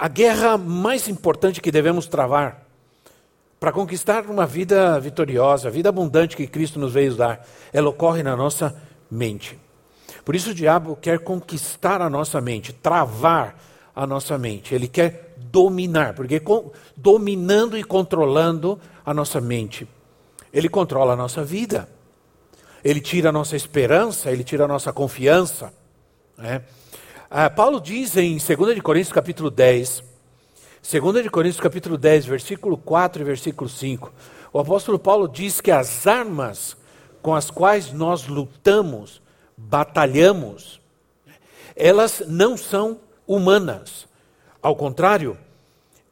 A 0.00 0.06
guerra 0.06 0.56
mais 0.56 1.08
importante 1.08 1.60
que 1.60 1.72
devemos 1.72 2.06
travar 2.06 2.64
para 3.58 3.72
conquistar 3.72 4.26
uma 4.26 4.46
vida 4.46 5.00
vitoriosa, 5.00 5.66
a 5.66 5.70
vida 5.72 5.88
abundante 5.88 6.36
que 6.36 6.46
Cristo 6.46 6.78
nos 6.78 6.92
veio 6.92 7.16
dar, 7.16 7.44
ela 7.72 7.88
ocorre 7.88 8.22
na 8.22 8.36
nossa 8.36 8.80
mente. 9.10 9.58
Por 10.24 10.36
isso 10.36 10.50
o 10.50 10.54
diabo 10.54 10.94
quer 10.94 11.18
conquistar 11.18 12.00
a 12.00 12.08
nossa 12.08 12.40
mente, 12.40 12.72
travar 12.72 13.60
a 13.92 14.06
nossa 14.06 14.38
mente. 14.38 14.72
Ele 14.72 14.86
quer 14.86 15.34
dominar, 15.36 16.14
porque 16.14 16.40
dominando 16.96 17.76
e 17.76 17.82
controlando 17.82 18.78
a 19.04 19.12
nossa 19.12 19.40
mente, 19.40 19.88
ele 20.52 20.68
controla 20.68 21.14
a 21.14 21.16
nossa 21.16 21.42
vida. 21.42 21.88
Ele 22.84 23.00
tira 23.00 23.30
a 23.30 23.32
nossa 23.32 23.56
esperança, 23.56 24.30
ele 24.30 24.44
tira 24.44 24.64
a 24.64 24.68
nossa 24.68 24.92
confiança. 24.92 25.72
Né? 26.36 26.62
Ah, 27.30 27.50
Paulo 27.50 27.78
diz 27.78 28.16
em 28.16 28.38
2 28.38 28.74
de 28.74 28.80
Coríntios 28.80 29.12
capítulo 29.12 29.50
10, 29.50 30.02
2 30.82 31.22
de 31.22 31.28
Coríntios 31.28 31.60
capítulo 31.60 31.98
10, 31.98 32.24
versículo 32.24 32.78
4 32.78 33.20
e 33.20 33.24
versículo 33.24 33.68
5, 33.68 34.10
o 34.50 34.58
apóstolo 34.58 34.98
Paulo 34.98 35.28
diz 35.28 35.60
que 35.60 35.70
as 35.70 36.06
armas 36.06 36.74
com 37.20 37.34
as 37.34 37.50
quais 37.50 37.92
nós 37.92 38.26
lutamos, 38.26 39.20
batalhamos, 39.54 40.80
elas 41.76 42.22
não 42.26 42.56
são 42.56 42.98
humanas. 43.26 44.08
Ao 44.62 44.74
contrário, 44.74 45.36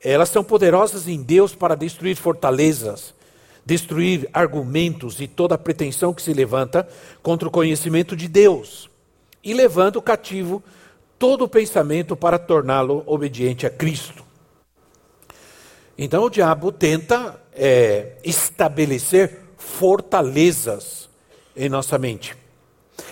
elas 0.04 0.28
são 0.28 0.44
poderosas 0.44 1.08
em 1.08 1.22
Deus 1.22 1.54
para 1.54 1.74
destruir 1.74 2.16
fortalezas, 2.16 3.14
destruir 3.64 4.28
argumentos 4.34 5.18
e 5.18 5.26
toda 5.26 5.56
pretensão 5.56 6.12
que 6.12 6.20
se 6.20 6.34
levanta 6.34 6.86
contra 7.22 7.48
o 7.48 7.50
conhecimento 7.50 8.14
de 8.14 8.28
Deus, 8.28 8.90
e 9.42 9.54
levando 9.54 10.02
cativo 10.02 10.62
todo 11.18 11.44
o 11.44 11.48
pensamento 11.48 12.16
para 12.16 12.38
torná-lo 12.38 13.02
obediente 13.06 13.66
a 13.66 13.70
Cristo. 13.70 14.24
Então 15.96 16.24
o 16.24 16.30
diabo 16.30 16.70
tenta 16.70 17.40
é, 17.54 18.18
estabelecer 18.22 19.40
fortalezas 19.56 21.08
em 21.56 21.68
nossa 21.68 21.96
mente. 21.98 22.36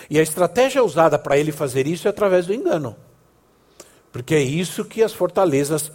E 0.09 0.19
a 0.19 0.21
estratégia 0.21 0.83
usada 0.83 1.17
para 1.17 1.37
ele 1.37 1.51
fazer 1.51 1.87
isso 1.87 2.07
é 2.07 2.11
através 2.11 2.45
do 2.45 2.53
engano. 2.53 2.95
Porque 4.11 4.35
é 4.35 4.41
isso 4.41 4.85
que 4.85 5.03
as 5.03 5.13
fortalezas 5.13 5.91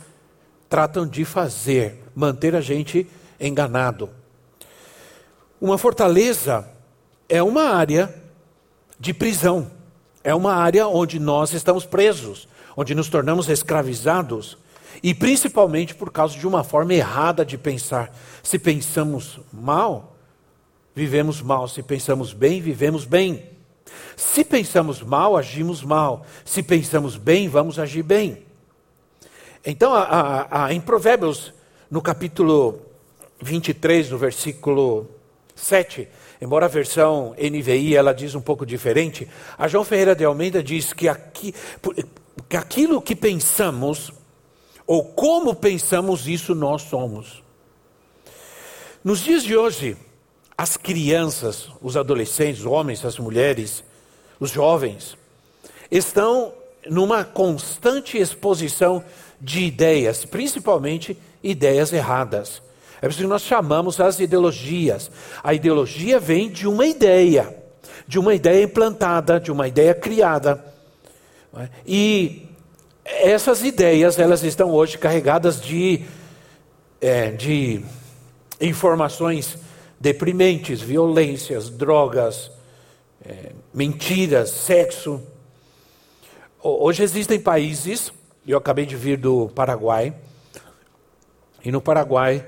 tratam 0.68 1.06
de 1.06 1.24
fazer, 1.24 2.02
manter 2.14 2.54
a 2.54 2.60
gente 2.60 3.06
enganado. 3.40 4.10
Uma 5.60 5.78
fortaleza 5.78 6.68
é 7.28 7.42
uma 7.42 7.74
área 7.74 8.14
de 8.98 9.14
prisão. 9.14 9.70
É 10.22 10.34
uma 10.34 10.54
área 10.54 10.86
onde 10.86 11.18
nós 11.18 11.52
estamos 11.52 11.84
presos, 11.84 12.48
onde 12.76 12.94
nos 12.94 13.08
tornamos 13.08 13.48
escravizados, 13.48 14.58
e 15.02 15.14
principalmente 15.14 15.94
por 15.94 16.12
causa 16.12 16.38
de 16.38 16.46
uma 16.46 16.62
forma 16.62 16.92
errada 16.92 17.44
de 17.44 17.56
pensar. 17.56 18.14
Se 18.42 18.58
pensamos 18.58 19.40
mal, 19.52 20.16
vivemos 20.94 21.40
mal. 21.40 21.68
Se 21.68 21.82
pensamos 21.82 22.32
bem, 22.32 22.60
vivemos 22.60 23.04
bem. 23.04 23.48
Se 24.16 24.44
pensamos 24.44 25.02
mal, 25.02 25.36
agimos 25.36 25.82
mal. 25.82 26.26
Se 26.44 26.62
pensamos 26.62 27.16
bem, 27.16 27.48
vamos 27.48 27.78
agir 27.78 28.02
bem. 28.02 28.44
Então, 29.64 29.94
a, 29.94 30.02
a, 30.02 30.64
a, 30.66 30.74
em 30.74 30.80
Provérbios, 30.80 31.52
no 31.90 32.02
capítulo 32.02 32.80
23, 33.42 34.10
no 34.10 34.18
versículo 34.18 35.08
7, 35.54 36.08
Embora 36.40 36.66
a 36.66 36.68
versão 36.68 37.34
NVI 37.38 37.94
ela 37.94 38.14
diz 38.14 38.34
um 38.34 38.40
pouco 38.40 38.64
diferente, 38.64 39.28
a 39.58 39.68
João 39.68 39.84
Ferreira 39.84 40.16
de 40.16 40.24
Almeida 40.24 40.62
diz 40.62 40.92
que, 40.92 41.06
aqui, 41.06 41.54
que 42.48 42.56
aquilo 42.56 43.02
que 43.02 43.14
pensamos, 43.14 44.10
ou 44.86 45.04
como 45.04 45.54
pensamos, 45.54 46.26
isso 46.26 46.54
nós 46.54 46.82
somos. 46.82 47.42
Nos 49.04 49.20
dias 49.20 49.42
de 49.42 49.56
hoje, 49.56 49.96
as 50.56 50.76
crianças, 50.76 51.68
os 51.80 51.96
adolescentes, 51.96 52.60
os 52.60 52.66
homens, 52.66 53.04
as 53.04 53.18
mulheres, 53.18 53.84
os 54.38 54.50
jovens, 54.50 55.16
estão 55.90 56.54
numa 56.86 57.24
constante 57.24 58.16
exposição 58.16 59.04
de 59.40 59.60
ideias, 59.64 60.24
principalmente 60.24 61.16
ideias 61.42 61.92
erradas. 61.92 62.62
É 63.00 63.06
por 63.06 63.10
isso 63.10 63.20
que 63.20 63.26
nós 63.26 63.42
chamamos 63.42 63.98
as 63.98 64.20
ideologias. 64.20 65.10
A 65.42 65.54
ideologia 65.54 66.20
vem 66.20 66.50
de 66.50 66.68
uma 66.68 66.84
ideia, 66.84 67.56
de 68.06 68.18
uma 68.18 68.34
ideia 68.34 68.64
implantada, 68.64 69.40
de 69.40 69.50
uma 69.50 69.66
ideia 69.66 69.94
criada. 69.94 70.62
É? 71.56 71.68
E 71.86 72.46
essas 73.04 73.64
ideias, 73.64 74.18
elas 74.18 74.42
estão 74.44 74.70
hoje 74.70 74.98
carregadas 74.98 75.60
de, 75.60 76.04
é, 77.00 77.30
de 77.30 77.82
informações 78.60 79.56
deprimentes, 79.98 80.82
violências, 80.82 81.70
drogas, 81.70 82.50
é, 83.24 83.52
mentiras, 83.72 84.50
sexo. 84.50 85.22
Hoje 86.62 87.02
existem 87.02 87.40
países, 87.40 88.12
eu 88.46 88.58
acabei 88.58 88.84
de 88.84 88.94
vir 88.94 89.16
do 89.16 89.48
Paraguai, 89.48 90.14
e 91.64 91.72
no 91.72 91.80
Paraguai 91.80 92.44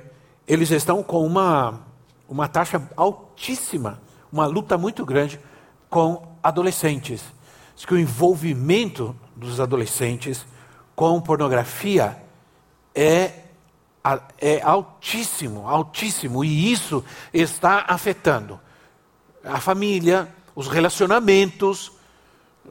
eles 0.47 0.71
estão 0.71 1.03
com 1.03 1.25
uma, 1.25 1.81
uma 2.29 2.49
taxa 2.49 2.83
altíssima, 2.97 4.01
uma 4.31 4.47
luta 4.47 4.77
muito 4.77 5.05
grande 5.05 5.39
com 5.89 6.37
adolescentes. 6.43 7.23
Diz 7.77 7.85
que 7.85 7.95
o 7.95 7.99
envolvimento 7.99 9.15
dos 9.37 9.61
adolescentes 9.61 10.45
com 10.95 11.21
pornografia 11.21 12.23
é, 12.95 13.33
é 14.39 14.61
altíssimo, 14.63 15.69
altíssimo, 15.69 16.45
e 16.45 16.73
isso 16.73 17.05
está 17.33 17.85
afetando 17.89 18.61
a 19.45 19.61
família, 19.61 20.29
os 20.55 20.69
relacionamentos 20.69 21.93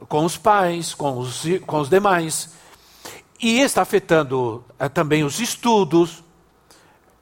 com 0.08 0.24
os 0.24 0.36
pais, 0.36 0.94
com 0.94 1.18
os, 1.18 1.44
com 1.66 1.80
os 1.80 1.88
demais, 1.88 2.50
e 3.40 3.60
está 3.60 3.82
afetando 3.82 4.64
é, 4.78 4.88
também 4.88 5.24
os 5.24 5.40
estudos, 5.40 6.22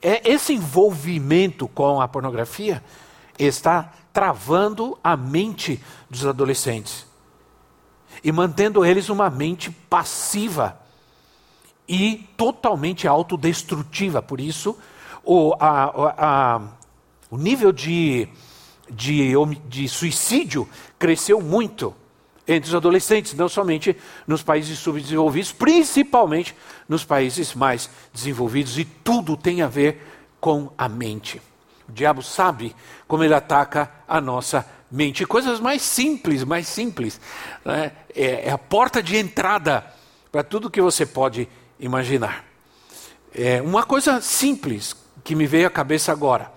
é, 0.02 0.30
esse 0.30 0.54
envolvimento 0.54 1.68
com 1.68 2.00
a 2.00 2.08
pornografia 2.08 2.82
está 3.38 3.92
travando 4.12 4.98
a 5.02 5.16
mente 5.16 5.82
dos 6.08 6.26
adolescentes 6.26 7.06
e 8.22 8.32
mantendo 8.32 8.84
eles 8.84 9.08
uma 9.08 9.30
mente 9.30 9.70
passiva 9.70 10.78
e 11.88 12.28
totalmente 12.36 13.08
autodestrutiva. 13.08 14.22
Por 14.22 14.40
isso, 14.40 14.76
o, 15.24 15.54
a, 15.58 16.54
a, 16.56 16.60
o 17.30 17.36
nível 17.36 17.72
de, 17.72 18.28
de, 18.90 19.32
de 19.68 19.88
suicídio 19.88 20.68
cresceu 20.98 21.40
muito 21.40 21.94
entre 22.46 22.68
os 22.68 22.74
adolescentes, 22.74 23.34
não 23.34 23.48
somente 23.48 23.96
nos 24.26 24.42
países 24.42 24.78
subdesenvolvidos, 24.78 25.52
principalmente 25.52 26.54
nos 26.88 27.04
países 27.04 27.54
mais 27.54 27.88
desenvolvidos, 28.12 28.78
e 28.78 28.84
tudo 28.84 29.36
tem 29.36 29.62
a 29.62 29.68
ver 29.68 30.06
com 30.40 30.72
a 30.76 30.88
mente. 30.88 31.40
O 31.88 31.92
diabo 31.92 32.22
sabe 32.22 32.74
como 33.06 33.24
ele 33.24 33.34
ataca 33.34 33.90
a 34.06 34.20
nossa 34.20 34.66
mente. 34.90 35.26
Coisas 35.26 35.60
mais 35.60 35.82
simples, 35.82 36.44
mais 36.44 36.66
simples. 36.66 37.20
Né? 37.64 37.92
É, 38.14 38.48
é, 38.48 38.50
a 38.50 38.58
porta 38.58 39.02
de 39.02 39.16
entrada 39.16 39.84
para 40.32 40.42
tudo 40.42 40.70
que 40.70 40.80
você 40.80 41.04
pode 41.04 41.48
imaginar. 41.78 42.44
É 43.34 43.60
uma 43.62 43.84
coisa 43.84 44.20
simples 44.20 44.96
que 45.22 45.34
me 45.34 45.46
veio 45.46 45.66
à 45.66 45.70
cabeça 45.70 46.10
agora. 46.12 46.52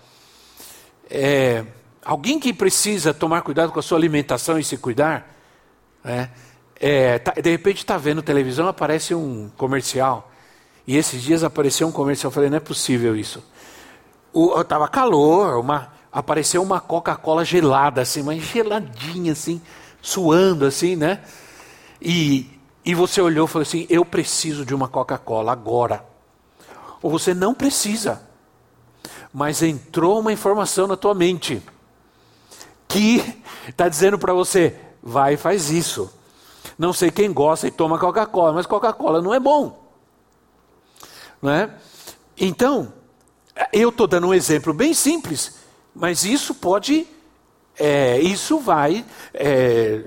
É, 1.10 1.64
alguém 2.04 2.40
que 2.40 2.54
precisa 2.54 3.14
tomar 3.14 3.42
cuidado 3.42 3.72
com 3.72 3.80
a 3.80 3.84
sua 3.84 3.98
alimentação 3.98 4.58
e 4.58 4.64
se 4.64 4.78
cuidar, 4.78 5.32
né? 6.04 6.30
É, 6.80 7.18
tá, 7.20 7.32
de 7.32 7.50
repente 7.50 7.78
está 7.78 7.98
vendo 7.98 8.22
televisão, 8.22 8.68
aparece 8.68 9.16
um 9.16 9.50
comercial. 9.58 10.30
E 10.86 10.98
esses 10.98 11.22
dias 11.22 11.44
apareceu 11.44 11.88
um 11.88 11.92
comercial. 11.92 12.30
Eu 12.30 12.34
falei, 12.34 12.50
não 12.50 12.58
é 12.58 12.60
possível 12.60 13.16
isso. 13.16 13.44
Estava 14.60 14.88
calor, 14.88 15.60
uma, 15.60 15.94
apareceu 16.12 16.62
uma 16.62 16.82
Coca-Cola 16.82 17.46
gelada, 17.46 18.02
assim, 18.02 18.22
mas 18.22 18.44
geladinha, 18.44 19.32
assim, 19.32 19.62
suando, 20.02 20.66
assim, 20.66 20.96
né? 20.96 21.22
E, 22.02 22.50
e 22.84 22.94
você 22.94 23.22
olhou 23.22 23.46
e 23.46 23.50
falou 23.50 23.62
assim: 23.64 23.88
Eu 23.90 24.04
preciso 24.04 24.66
de 24.66 24.76
uma 24.76 24.88
Coca-Cola 24.88 25.52
agora. 25.52 26.04
ou 27.02 27.10
você 27.10 27.34
não 27.34 27.54
precisa. 27.54 28.22
Mas 29.32 29.64
entrou 29.64 30.20
uma 30.20 30.34
informação 30.34 30.86
na 30.86 30.98
tua 30.98 31.16
mente 31.16 31.62
que 32.88 33.24
está 33.68 33.88
dizendo 33.90 34.20
para 34.20 34.34
você: 34.34 34.76
vai 35.04 35.34
e 35.34 35.38
faz 35.38 35.70
isso. 35.70 36.10
Não 36.80 36.94
sei 36.94 37.12
quem 37.12 37.32
gosta 37.32 37.68
e 37.68 37.72
toma 37.72 38.00
Coca-Cola, 38.00 38.54
mas 38.54 38.66
Coca-Cola 38.66 39.22
não 39.22 39.34
é 39.34 39.40
bom. 39.40 39.84
Não 41.42 41.52
é? 41.52 41.70
Então, 42.40 42.94
eu 43.72 43.90
estou 43.90 44.08
dando 44.08 44.28
um 44.28 44.34
exemplo 44.34 44.74
bem 44.74 44.94
simples, 44.94 45.56
mas 45.94 46.24
isso 46.24 46.56
pode, 46.56 47.06
é, 47.78 48.20
isso 48.22 48.60
vai 48.60 49.06
é, 49.34 50.06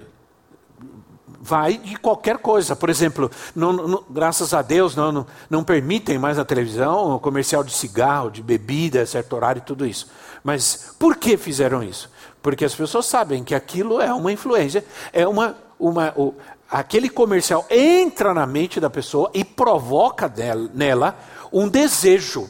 vai 1.46 1.78
de 1.78 1.96
qualquer 1.96 2.38
coisa. 2.38 2.74
Por 2.74 2.90
exemplo, 2.90 3.30
não, 3.54 3.72
não, 3.72 4.04
graças 4.10 4.52
a 4.52 4.62
Deus 4.62 4.96
não, 4.96 5.12
não, 5.12 5.26
não, 5.48 5.62
permitem 5.64 6.18
mais 6.18 6.36
na 6.36 6.44
televisão 6.44 7.18
comercial 7.20 7.62
de 7.62 7.72
cigarro, 7.72 8.30
de 8.30 8.42
bebida, 8.42 9.06
certo 9.06 9.36
horário 9.36 9.60
e 9.60 9.64
tudo 9.64 9.86
isso. 9.86 10.08
Mas 10.42 10.94
por 10.98 11.16
que 11.16 11.36
fizeram 11.36 11.82
isso? 11.82 12.10
Porque 12.46 12.64
as 12.64 12.76
pessoas 12.76 13.06
sabem 13.06 13.42
que 13.42 13.56
aquilo 13.56 14.00
é 14.00 14.14
uma 14.14 14.30
influência, 14.30 14.84
é 15.12 15.26
uma, 15.26 15.56
uma 15.80 16.14
o, 16.16 16.32
aquele 16.70 17.08
comercial 17.08 17.66
entra 17.68 18.32
na 18.32 18.46
mente 18.46 18.78
da 18.78 18.88
pessoa 18.88 19.28
e 19.34 19.44
provoca 19.44 20.32
nela 20.72 21.18
um 21.52 21.66
desejo 21.66 22.48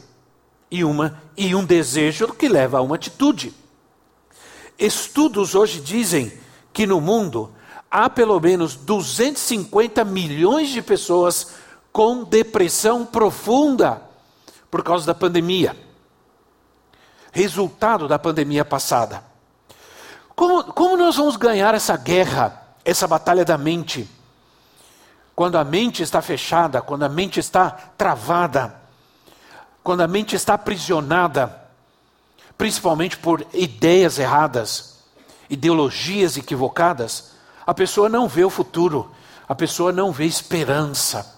e 0.69 0.83
uma 0.83 1.19
e 1.35 1.55
um 1.55 1.65
desejo 1.65 2.27
que 2.27 2.47
leva 2.47 2.77
a 2.77 2.81
uma 2.83 2.93
atitude. 2.93 3.51
Estudos 4.77 5.55
hoje 5.55 5.81
dizem 5.81 6.31
que 6.71 6.85
no 6.85 7.01
mundo 7.01 7.51
há 7.89 8.07
pelo 8.07 8.39
menos 8.39 8.75
250 8.75 10.05
milhões 10.05 10.69
de 10.69 10.83
pessoas 10.83 11.55
com 11.91 12.23
depressão 12.23 13.03
profunda 13.03 13.99
por 14.69 14.83
causa 14.83 15.07
da 15.07 15.15
pandemia. 15.15 15.75
Resultado 17.31 18.07
da 18.07 18.19
pandemia 18.19 18.63
passada. 18.63 19.26
Como, 20.37 20.63
como 20.65 20.95
nós 20.95 21.15
vamos 21.15 21.35
ganhar 21.35 21.73
essa 21.73 21.97
guerra, 21.97 22.61
essa 22.85 23.07
batalha 23.07 23.43
da 23.43 23.57
mente? 23.57 24.07
Quando 25.35 25.57
a 25.57 25.63
mente 25.63 26.03
está 26.03 26.21
fechada, 26.21 26.79
quando 26.79 27.01
a 27.01 27.09
mente 27.09 27.39
está 27.39 27.71
travada, 27.97 28.79
quando 29.83 30.01
a 30.01 30.07
mente 30.07 30.35
está 30.35 30.53
aprisionada, 30.53 31.59
principalmente 32.55 33.17
por 33.17 33.47
ideias 33.51 34.19
erradas, 34.19 34.99
ideologias 35.49 36.37
equivocadas, 36.37 37.31
a 37.65 37.73
pessoa 37.73 38.07
não 38.07 38.27
vê 38.27 38.43
o 38.43 38.49
futuro, 38.51 39.09
a 39.49 39.55
pessoa 39.55 39.91
não 39.91 40.11
vê 40.11 40.25
esperança. 40.25 41.35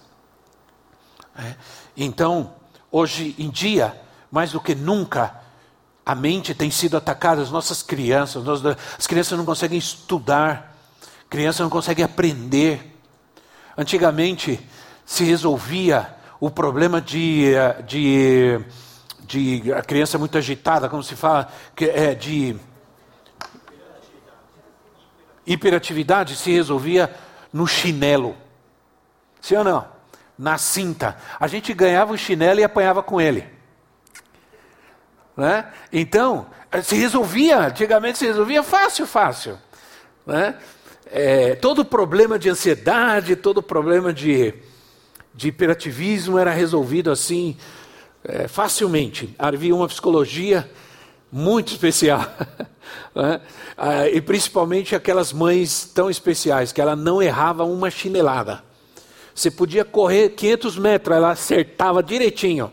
É. 1.34 1.54
Então, 1.96 2.52
hoje 2.92 3.34
em 3.38 3.48
dia, 3.48 3.98
mais 4.30 4.52
do 4.52 4.60
que 4.60 4.74
nunca, 4.74 5.40
a 6.04 6.14
mente 6.14 6.54
tem 6.54 6.70
sido 6.70 6.96
atacada, 6.96 7.42
as 7.42 7.50
nossas 7.50 7.82
crianças, 7.82 8.42
as 8.98 9.06
crianças 9.06 9.36
não 9.38 9.44
conseguem 9.44 9.78
estudar, 9.78 10.76
crianças 11.28 11.60
não 11.60 11.70
conseguem 11.70 12.04
aprender. 12.04 12.98
Antigamente 13.76 14.60
se 15.04 15.24
resolvia 15.24 16.14
o 16.40 16.50
problema 16.50 17.00
de, 17.00 17.52
de, 17.86 18.60
de 19.20 19.72
a 19.72 19.82
criança 19.82 20.18
muito 20.18 20.36
agitada, 20.38 20.88
como 20.88 21.02
se 21.02 21.14
fala, 21.14 21.52
que 21.76 21.84
é 21.84 22.14
de 22.14 22.56
hiperatividade 25.46 26.36
se 26.36 26.50
resolvia 26.50 27.14
no 27.52 27.66
chinelo. 27.66 28.36
Sim 29.40 29.56
ou 29.56 29.64
não? 29.64 29.88
Na 30.38 30.58
cinta. 30.58 31.16
A 31.38 31.46
gente 31.46 31.74
ganhava 31.74 32.12
o 32.12 32.18
chinelo 32.18 32.60
e 32.60 32.64
apanhava 32.64 33.02
com 33.02 33.20
ele. 33.20 33.59
Né? 35.40 35.64
Então, 35.90 36.48
se 36.82 36.96
resolvia, 36.96 37.68
antigamente 37.68 38.18
se 38.18 38.26
resolvia 38.26 38.62
fácil, 38.62 39.06
fácil. 39.06 39.58
Né? 40.26 40.54
É, 41.06 41.54
todo 41.54 41.82
problema 41.82 42.38
de 42.38 42.50
ansiedade, 42.50 43.34
todo 43.36 43.62
problema 43.62 44.12
de, 44.12 44.52
de 45.34 45.48
hiperativismo 45.48 46.38
era 46.38 46.50
resolvido 46.50 47.10
assim, 47.10 47.56
é, 48.22 48.48
facilmente. 48.48 49.34
Havia 49.38 49.74
uma 49.74 49.88
psicologia 49.88 50.70
muito 51.32 51.72
especial. 51.72 52.20
né? 53.16 53.40
ah, 53.78 54.08
e 54.10 54.20
principalmente 54.20 54.94
aquelas 54.94 55.32
mães 55.32 55.90
tão 55.94 56.10
especiais, 56.10 56.70
que 56.70 56.82
ela 56.82 56.94
não 56.94 57.22
errava 57.22 57.64
uma 57.64 57.90
chinelada. 57.90 58.62
Você 59.34 59.50
podia 59.50 59.86
correr 59.86 60.34
500 60.34 60.76
metros, 60.76 61.16
ela 61.16 61.30
acertava 61.30 62.02
direitinho. 62.02 62.70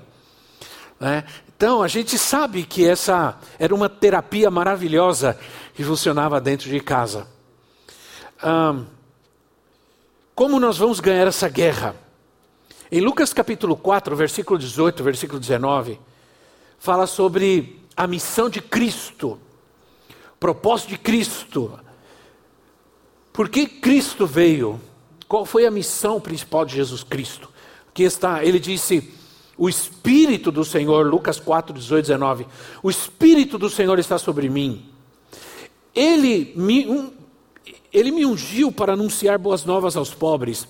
Né? 0.99 1.23
Então 1.57 1.81
a 1.81 1.87
gente 1.87 2.19
sabe 2.19 2.63
que 2.63 2.87
essa 2.87 3.35
era 3.57 3.73
uma 3.73 3.89
terapia 3.89 4.51
maravilhosa 4.51 5.35
que 5.73 5.83
funcionava 5.83 6.39
dentro 6.39 6.69
de 6.69 6.79
casa. 6.79 7.27
como 10.35 10.59
nós 10.59 10.77
vamos 10.77 10.99
ganhar 10.99 11.25
essa 11.25 11.49
guerra? 11.49 11.95
Em 12.91 13.01
Lucas 13.01 13.33
capítulo 13.33 13.75
4, 13.75 14.15
versículo 14.15 14.59
18, 14.59 15.03
versículo 15.03 15.39
19, 15.39 15.99
fala 16.77 17.07
sobre 17.07 17.81
a 17.95 18.05
missão 18.05 18.47
de 18.51 18.61
Cristo, 18.61 19.39
propósito 20.39 20.89
de 20.89 20.99
Cristo. 20.99 21.79
Por 23.33 23.49
que 23.49 23.65
Cristo 23.65 24.27
veio? 24.27 24.79
Qual 25.27 25.43
foi 25.43 25.65
a 25.65 25.71
missão 25.71 26.21
principal 26.21 26.65
de 26.65 26.75
Jesus 26.75 27.01
Cristo? 27.01 27.49
Aqui 27.89 28.03
está, 28.03 28.43
ele 28.43 28.59
disse: 28.59 29.11
O 29.57 29.67
Espírito 29.67 30.51
do 30.51 30.63
Senhor, 30.63 31.05
Lucas 31.07 31.39
4, 31.39 31.73
18, 31.73 32.05
19. 32.05 32.47
O 32.83 32.89
Espírito 32.89 33.57
do 33.57 33.69
Senhor 33.69 33.97
está 33.99 34.17
sobre 34.17 34.49
mim. 34.49 34.85
Ele 35.95 36.53
me, 36.55 36.87
um, 36.87 37.11
ele 37.91 38.11
me 38.11 38.25
ungiu 38.25 38.71
para 38.71 38.93
anunciar 38.93 39.37
boas 39.37 39.65
novas 39.65 39.97
aos 39.97 40.13
pobres 40.13 40.67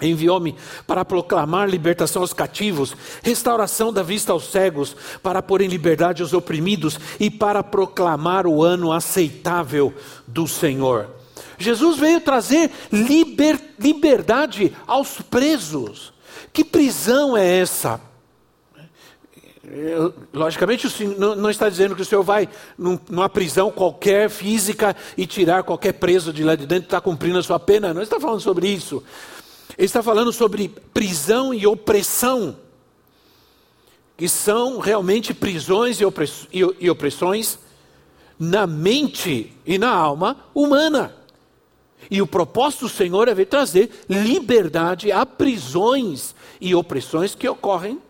Enviou-me 0.00 0.54
para 0.86 1.04
proclamar 1.04 1.68
libertação 1.68 2.22
aos 2.22 2.32
cativos, 2.32 2.94
restauração 3.20 3.92
da 3.92 4.02
vista 4.02 4.32
aos 4.32 4.44
cegos, 4.44 4.94
para 5.22 5.42
pôr 5.42 5.60
em 5.60 5.66
liberdade 5.66 6.22
os 6.22 6.32
oprimidos 6.32 6.98
e 7.18 7.28
para 7.28 7.64
proclamar 7.64 8.46
o 8.46 8.62
ano 8.62 8.92
aceitável 8.92 9.92
do 10.24 10.46
Senhor. 10.46 11.08
Jesus 11.58 11.98
veio 11.98 12.20
trazer 12.20 12.70
liber, 12.92 13.58
liberdade 13.76 14.72
aos 14.86 15.20
presos. 15.20 16.12
Que 16.52 16.64
prisão 16.64 17.36
é 17.36 17.58
essa? 17.58 18.00
Logicamente, 20.32 20.86
não 21.16 21.50
está 21.50 21.68
dizendo 21.68 21.94
que 21.94 22.02
o 22.02 22.04
Senhor 22.04 22.22
vai 22.22 22.48
numa 22.76 23.28
prisão 23.28 23.70
qualquer 23.70 24.30
física 24.30 24.96
e 25.16 25.26
tirar 25.26 25.62
qualquer 25.62 25.94
preso 25.94 26.32
de 26.32 26.44
lá 26.44 26.54
de 26.54 26.66
dentro 26.66 26.86
está 26.86 27.00
cumprindo 27.00 27.38
a 27.38 27.42
sua 27.42 27.58
pena. 27.58 27.92
Não 27.92 28.02
está 28.02 28.18
falando 28.18 28.40
sobre 28.40 28.68
isso. 28.68 29.02
Ele 29.76 29.86
está 29.86 30.02
falando 30.02 30.32
sobre 30.32 30.68
prisão 30.68 31.52
e 31.52 31.66
opressão, 31.66 32.56
que 34.16 34.28
são 34.28 34.78
realmente 34.78 35.32
prisões 35.34 36.00
e 36.00 36.90
opressões 36.90 37.58
na 38.38 38.66
mente 38.66 39.52
e 39.66 39.78
na 39.78 39.90
alma 39.90 40.36
humana. 40.54 41.14
E 42.10 42.22
o 42.22 42.26
propósito 42.26 42.86
do 42.86 42.88
Senhor 42.88 43.28
é 43.28 43.44
trazer 43.44 43.90
liberdade 44.08 45.12
a 45.12 45.26
prisões 45.26 46.34
e 46.60 46.74
opressões 46.74 47.34
que 47.34 47.48
ocorrem 47.48 48.00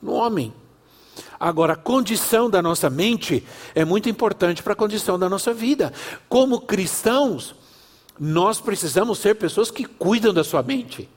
no 0.00 0.12
homem. 0.12 0.52
Agora, 1.38 1.74
a 1.74 1.76
condição 1.76 2.48
da 2.48 2.62
nossa 2.62 2.88
mente 2.88 3.44
é 3.74 3.84
muito 3.84 4.08
importante 4.08 4.62
para 4.62 4.72
a 4.72 4.76
condição 4.76 5.18
da 5.18 5.28
nossa 5.28 5.52
vida. 5.52 5.92
Como 6.28 6.60
cristãos, 6.60 7.54
nós 8.18 8.60
precisamos 8.60 9.18
ser 9.18 9.34
pessoas 9.34 9.70
que 9.70 9.84
cuidam 9.84 10.32
da 10.32 10.42
sua 10.42 10.62
mente. 10.62 11.08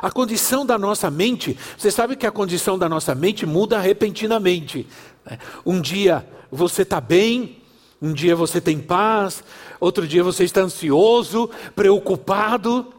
A 0.00 0.10
condição 0.10 0.66
da 0.66 0.78
nossa 0.78 1.10
mente, 1.10 1.56
você 1.76 1.90
sabe 1.90 2.16
que 2.16 2.26
a 2.26 2.32
condição 2.32 2.78
da 2.78 2.88
nossa 2.88 3.14
mente 3.14 3.46
muda 3.46 3.78
repentinamente. 3.78 4.86
Né? 5.24 5.38
Um 5.64 5.80
dia 5.80 6.26
você 6.50 6.82
está 6.82 7.00
bem, 7.00 7.62
um 8.00 8.12
dia 8.12 8.36
você 8.36 8.60
tem 8.60 8.78
paz, 8.78 9.42
outro 9.80 10.06
dia 10.06 10.22
você 10.22 10.44
está 10.44 10.62
ansioso, 10.62 11.50
preocupado. 11.74 12.92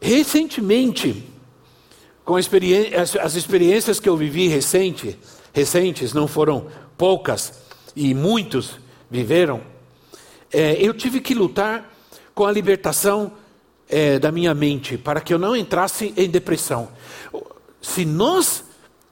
Recentemente, 0.00 1.24
com 2.24 2.36
as, 2.36 2.48
as, 3.20 3.34
experiências 3.34 4.00
que 4.00 4.08
eu 4.08 4.16
vivi 4.16 4.48
recente, 4.48 5.18
recentes, 5.52 6.12
não 6.12 6.26
foram 6.26 6.66
poucas, 6.96 7.52
e 7.94 8.14
muitos 8.14 8.78
viveram, 9.10 9.60
é, 10.52 10.74
eu 10.80 10.94
tive 10.94 11.20
que 11.20 11.34
lutar 11.34 11.92
com 12.34 12.46
a 12.46 12.52
libertação 12.52 13.32
é, 13.88 14.18
da 14.18 14.32
minha 14.32 14.54
mente 14.54 14.96
para 14.96 15.20
que 15.20 15.32
eu 15.34 15.38
não 15.38 15.54
entrasse 15.54 16.14
em 16.16 16.28
depressão. 16.28 16.88
Se 17.80 18.04
nós 18.04 18.64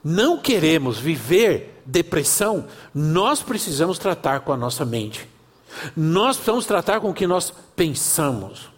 não 0.02 0.38
queremos 0.38 0.98
viver 0.98 1.82
depressão, 1.84 2.66
nós 2.94 3.42
precisamos 3.42 3.98
tratar 3.98 4.40
com 4.40 4.52
a 4.52 4.56
nossa 4.56 4.84
mente. 4.84 5.28
Nós 5.96 6.36
precisamos 6.36 6.66
tratar 6.66 7.00
com 7.00 7.10
o 7.10 7.14
que 7.14 7.26
nós 7.26 7.52
pensamos. 7.76 8.71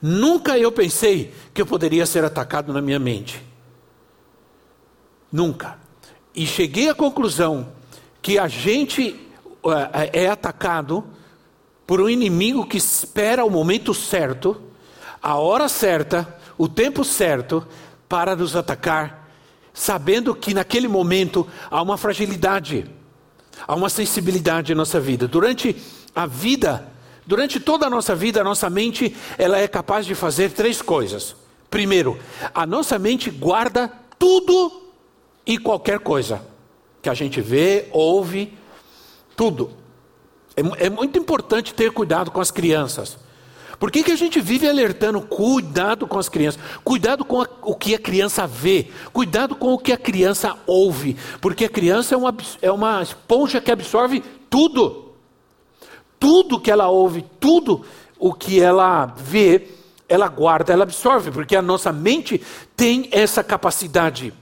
Nunca 0.00 0.58
eu 0.58 0.72
pensei 0.72 1.32
que 1.52 1.60
eu 1.60 1.66
poderia 1.66 2.06
ser 2.06 2.24
atacado 2.24 2.72
na 2.72 2.80
minha 2.80 2.98
mente. 2.98 3.42
Nunca. 5.30 5.78
E 6.34 6.46
cheguei 6.46 6.88
à 6.88 6.94
conclusão 6.94 7.72
que 8.22 8.38
a 8.38 8.48
gente 8.48 9.28
é, 10.02 10.24
é 10.24 10.28
atacado 10.28 11.04
por 11.86 12.00
um 12.00 12.08
inimigo 12.08 12.66
que 12.66 12.76
espera 12.76 13.44
o 13.44 13.50
momento 13.50 13.92
certo, 13.92 14.60
a 15.22 15.36
hora 15.36 15.68
certa, 15.68 16.36
o 16.56 16.68
tempo 16.68 17.04
certo 17.04 17.66
para 18.08 18.36
nos 18.36 18.56
atacar, 18.56 19.28
sabendo 19.72 20.34
que 20.34 20.54
naquele 20.54 20.88
momento 20.88 21.46
há 21.70 21.82
uma 21.82 21.96
fragilidade, 21.96 22.90
há 23.66 23.74
uma 23.74 23.88
sensibilidade 23.88 24.72
em 24.72 24.74
nossa 24.74 25.00
vida. 25.00 25.26
Durante 25.28 25.76
a 26.14 26.26
vida, 26.26 26.89
durante 27.30 27.60
toda 27.60 27.86
a 27.86 27.90
nossa 27.90 28.12
vida, 28.12 28.40
a 28.40 28.44
nossa 28.44 28.68
mente, 28.68 29.14
ela 29.38 29.56
é 29.56 29.68
capaz 29.68 30.04
de 30.04 30.16
fazer 30.16 30.50
três 30.50 30.82
coisas. 30.82 31.36
Primeiro, 31.70 32.18
a 32.52 32.66
nossa 32.66 32.98
mente 32.98 33.30
guarda 33.30 33.88
tudo 34.18 34.90
e 35.46 35.56
qualquer 35.56 36.00
coisa 36.00 36.42
que 37.00 37.08
a 37.08 37.14
gente 37.14 37.40
vê, 37.40 37.86
ouve, 37.92 38.52
tudo. 39.36 39.70
É, 40.56 40.86
é 40.86 40.90
muito 40.90 41.20
importante 41.20 41.72
ter 41.72 41.92
cuidado 41.92 42.32
com 42.32 42.40
as 42.40 42.50
crianças. 42.50 43.16
Por 43.78 43.92
que, 43.92 44.02
que 44.02 44.10
a 44.10 44.16
gente 44.16 44.40
vive 44.40 44.68
alertando? 44.68 45.20
Cuidado 45.20 46.08
com 46.08 46.18
as 46.18 46.28
crianças, 46.28 46.60
cuidado 46.82 47.24
com 47.24 47.42
a, 47.42 47.48
o 47.62 47.76
que 47.76 47.94
a 47.94 47.98
criança 48.00 48.44
vê, 48.44 48.88
cuidado 49.12 49.54
com 49.54 49.72
o 49.72 49.78
que 49.78 49.92
a 49.92 49.96
criança 49.96 50.56
ouve, 50.66 51.16
porque 51.40 51.66
a 51.66 51.70
criança 51.70 52.12
é 52.12 52.18
uma, 52.18 52.36
é 52.60 52.72
uma 52.72 53.00
esponja 53.00 53.60
que 53.60 53.70
absorve 53.70 54.20
tudo. 54.50 55.09
Tudo 56.20 56.60
que 56.60 56.70
ela 56.70 56.88
ouve, 56.88 57.24
tudo 57.40 57.84
o 58.16 58.32
que 58.32 58.60
ela 58.60 59.06
vê, 59.16 59.66
ela 60.08 60.28
guarda, 60.28 60.72
ela 60.72 60.84
absorve, 60.84 61.32
porque 61.32 61.56
a 61.56 61.62
nossa 61.62 61.92
mente 61.92 62.40
tem 62.76 63.08
essa 63.10 63.42
capacidade. 63.42 64.32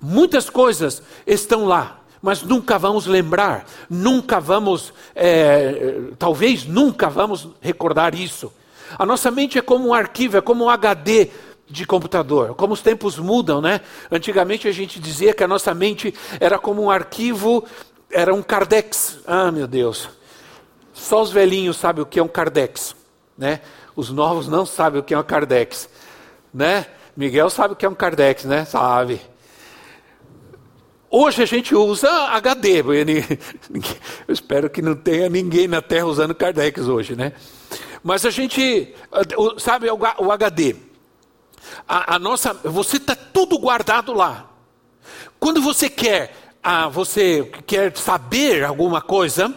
Muitas 0.00 0.50
coisas 0.50 1.00
estão 1.26 1.64
lá, 1.64 2.00
mas 2.20 2.42
nunca 2.42 2.78
vamos 2.78 3.06
lembrar, 3.06 3.64
nunca 3.88 4.40
vamos, 4.40 4.92
é, 5.14 6.10
talvez 6.18 6.66
nunca 6.66 7.08
vamos 7.08 7.48
recordar 7.60 8.14
isso. 8.14 8.52
A 8.98 9.06
nossa 9.06 9.30
mente 9.30 9.58
é 9.58 9.62
como 9.62 9.88
um 9.88 9.94
arquivo, 9.94 10.36
é 10.36 10.40
como 10.40 10.64
um 10.64 10.68
HD 10.68 11.30
de 11.68 11.86
computador. 11.86 12.54
Como 12.54 12.74
os 12.74 12.82
tempos 12.82 13.18
mudam, 13.18 13.60
né? 13.60 13.80
Antigamente 14.10 14.68
a 14.68 14.72
gente 14.72 15.00
dizia 15.00 15.32
que 15.32 15.42
a 15.42 15.48
nossa 15.48 15.72
mente 15.72 16.14
era 16.38 16.58
como 16.58 16.82
um 16.82 16.90
arquivo, 16.90 17.64
era 18.10 18.34
um 18.34 18.42
cardex. 18.42 19.18
Ah, 19.26 19.50
meu 19.50 19.66
Deus. 19.66 20.08
Só 20.92 21.22
os 21.22 21.30
velhinhos 21.30 21.76
sabem 21.76 22.02
o 22.02 22.06
que 22.06 22.18
é 22.18 22.22
um 22.22 22.28
cardex, 22.28 22.94
né? 23.36 23.60
Os 23.94 24.10
novos 24.10 24.48
não 24.48 24.64
sabem 24.64 25.00
o 25.00 25.02
que 25.02 25.14
é 25.14 25.18
um 25.18 25.22
cardex, 25.22 25.88
né? 26.52 26.86
Miguel 27.16 27.50
sabe 27.50 27.74
o 27.74 27.76
que 27.76 27.84
é 27.84 27.88
um 27.88 27.94
cardex, 27.94 28.44
né? 28.44 28.64
Sabe. 28.64 29.20
Hoje 31.14 31.42
a 31.42 31.46
gente 31.46 31.74
usa 31.74 32.08
HD. 32.28 32.78
Eu 34.26 34.32
espero 34.32 34.70
que 34.70 34.80
não 34.80 34.94
tenha 34.94 35.28
ninguém 35.28 35.68
na 35.68 35.82
Terra 35.82 36.06
usando 36.06 36.34
Kardex 36.34 36.88
hoje, 36.88 37.14
né? 37.14 37.34
Mas 38.02 38.24
a 38.24 38.30
gente, 38.30 38.94
sabe, 39.58 39.90
o 39.90 40.32
HD. 40.32 40.74
A, 41.86 42.14
a 42.14 42.18
nossa, 42.18 42.54
você 42.54 42.96
está 42.96 43.14
tudo 43.14 43.58
guardado 43.58 44.14
lá. 44.14 44.48
Quando 45.38 45.60
você 45.60 45.90
quer, 45.90 46.34
ah, 46.62 46.88
você 46.88 47.50
quer 47.66 47.94
saber 47.94 48.64
alguma 48.64 49.02
coisa, 49.02 49.54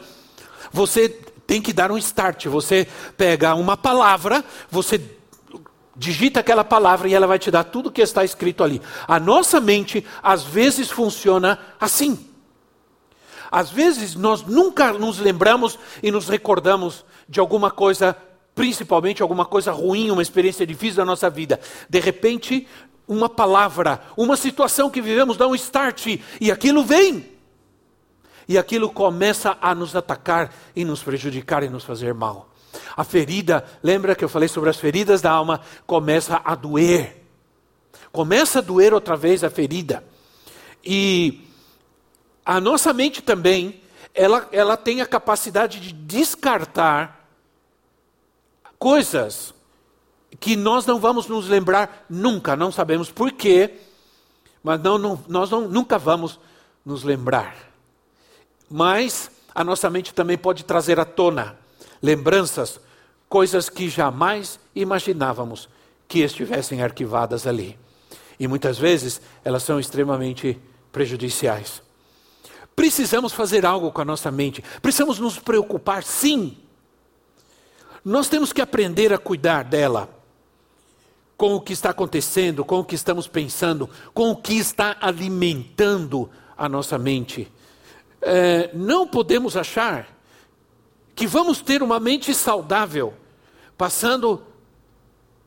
você 0.75 1.09
tem 1.47 1.61
que 1.61 1.71
dar 1.71 1.89
um 1.91 1.97
start. 1.97 2.45
Você 2.47 2.87
pega 3.17 3.55
uma 3.55 3.77
palavra, 3.77 4.43
você 4.69 4.99
Digita 5.97 6.41
aquela 6.41 6.65
palavra 6.65 7.07
e 7.07 7.13
ela 7.13 7.25
vai 7.25 7.39
te 7.39 7.49
dar 7.49 7.63
tudo 7.63 7.87
o 7.87 7.91
que 7.91 8.01
está 8.01 8.25
escrito 8.25 8.65
ali. 8.65 8.81
A 9.07 9.17
nossa 9.17 9.61
mente, 9.61 10.05
às 10.21 10.43
vezes, 10.43 10.91
funciona 10.91 11.57
assim. 11.79 12.27
Às 13.49 13.69
vezes, 13.69 14.13
nós 14.13 14.41
nunca 14.41 14.91
nos 14.91 15.19
lembramos 15.19 15.79
e 16.03 16.11
nos 16.11 16.27
recordamos 16.27 17.05
de 17.29 17.39
alguma 17.39 17.71
coisa, 17.71 18.13
principalmente 18.53 19.21
alguma 19.21 19.45
coisa 19.45 19.71
ruim, 19.71 20.11
uma 20.11 20.21
experiência 20.21 20.67
difícil 20.67 20.97
da 20.97 21.05
nossa 21.05 21.29
vida. 21.29 21.61
De 21.89 22.01
repente, 22.01 22.67
uma 23.07 23.29
palavra, 23.29 24.01
uma 24.17 24.35
situação 24.35 24.89
que 24.89 25.01
vivemos 25.01 25.37
dá 25.37 25.47
um 25.47 25.55
start 25.55 26.19
e 26.41 26.51
aquilo 26.51 26.83
vem. 26.83 27.34
E 28.47 28.57
aquilo 28.57 28.89
começa 28.89 29.57
a 29.61 29.73
nos 29.73 29.95
atacar 29.95 30.53
e 30.75 30.85
nos 30.85 31.01
prejudicar 31.01 31.63
e 31.63 31.69
nos 31.69 31.83
fazer 31.83 32.13
mal. 32.13 32.49
A 32.95 33.03
ferida, 33.03 33.65
lembra 33.81 34.15
que 34.15 34.23
eu 34.23 34.29
falei 34.29 34.47
sobre 34.47 34.69
as 34.69 34.77
feridas 34.77 35.21
da 35.21 35.31
alma? 35.31 35.61
Começa 35.85 36.41
a 36.43 36.55
doer. 36.55 37.23
Começa 38.11 38.59
a 38.59 38.61
doer 38.61 38.93
outra 38.93 39.15
vez 39.15 39.43
a 39.43 39.49
ferida. 39.49 40.03
E 40.83 41.47
a 42.45 42.61
nossa 42.61 42.93
mente 42.93 43.21
também, 43.21 43.81
ela, 44.13 44.47
ela 44.51 44.77
tem 44.77 45.01
a 45.01 45.05
capacidade 45.05 45.79
de 45.79 45.91
descartar 45.91 47.27
coisas 48.77 49.53
que 50.39 50.55
nós 50.55 50.85
não 50.85 50.99
vamos 50.99 51.27
nos 51.27 51.47
lembrar 51.47 52.05
nunca, 52.09 52.55
não 52.55 52.71
sabemos 52.71 53.09
porquê, 53.09 53.73
mas 54.61 54.79
não, 54.81 54.97
não, 54.97 55.23
nós 55.27 55.49
não, 55.49 55.67
nunca 55.67 55.97
vamos 55.97 56.39
nos 56.85 57.03
lembrar. 57.03 57.64
Mas 58.69 59.29
a 59.53 59.63
nossa 59.63 59.89
mente 59.89 60.13
também 60.13 60.37
pode 60.37 60.63
trazer 60.63 60.99
à 60.99 61.05
tona 61.05 61.57
lembranças, 62.01 62.79
coisas 63.27 63.69
que 63.69 63.89
jamais 63.89 64.59
imaginávamos 64.75 65.69
que 66.07 66.19
estivessem 66.19 66.81
arquivadas 66.81 67.47
ali. 67.47 67.77
E 68.39 68.47
muitas 68.47 68.77
vezes 68.77 69.21
elas 69.43 69.63
são 69.63 69.79
extremamente 69.79 70.59
prejudiciais. 70.91 71.81
Precisamos 72.75 73.31
fazer 73.31 73.65
algo 73.65 73.91
com 73.91 74.01
a 74.01 74.05
nossa 74.05 74.29
mente, 74.29 74.63
precisamos 74.81 75.19
nos 75.19 75.39
preocupar, 75.39 76.03
sim. 76.03 76.57
Nós 78.03 78.27
temos 78.27 78.51
que 78.51 78.61
aprender 78.61 79.13
a 79.13 79.17
cuidar 79.17 79.63
dela, 79.63 80.09
com 81.37 81.55
o 81.55 81.61
que 81.61 81.73
está 81.73 81.89
acontecendo, 81.89 82.63
com 82.63 82.79
o 82.79 82.85
que 82.85 82.95
estamos 82.95 83.27
pensando, 83.27 83.89
com 84.13 84.31
o 84.31 84.35
que 84.35 84.53
está 84.53 84.95
alimentando 85.01 86.29
a 86.57 86.69
nossa 86.69 86.97
mente. 86.97 87.51
É, 88.27 88.71
não 88.73 89.05
podemos 89.05 89.55
achar 89.55 90.07
que 91.13 91.27
vamos 91.27 91.61
ter 91.61 91.83
uma 91.83 91.99
mente 91.99 92.33
saudável, 92.33 93.13
passando 93.77 94.41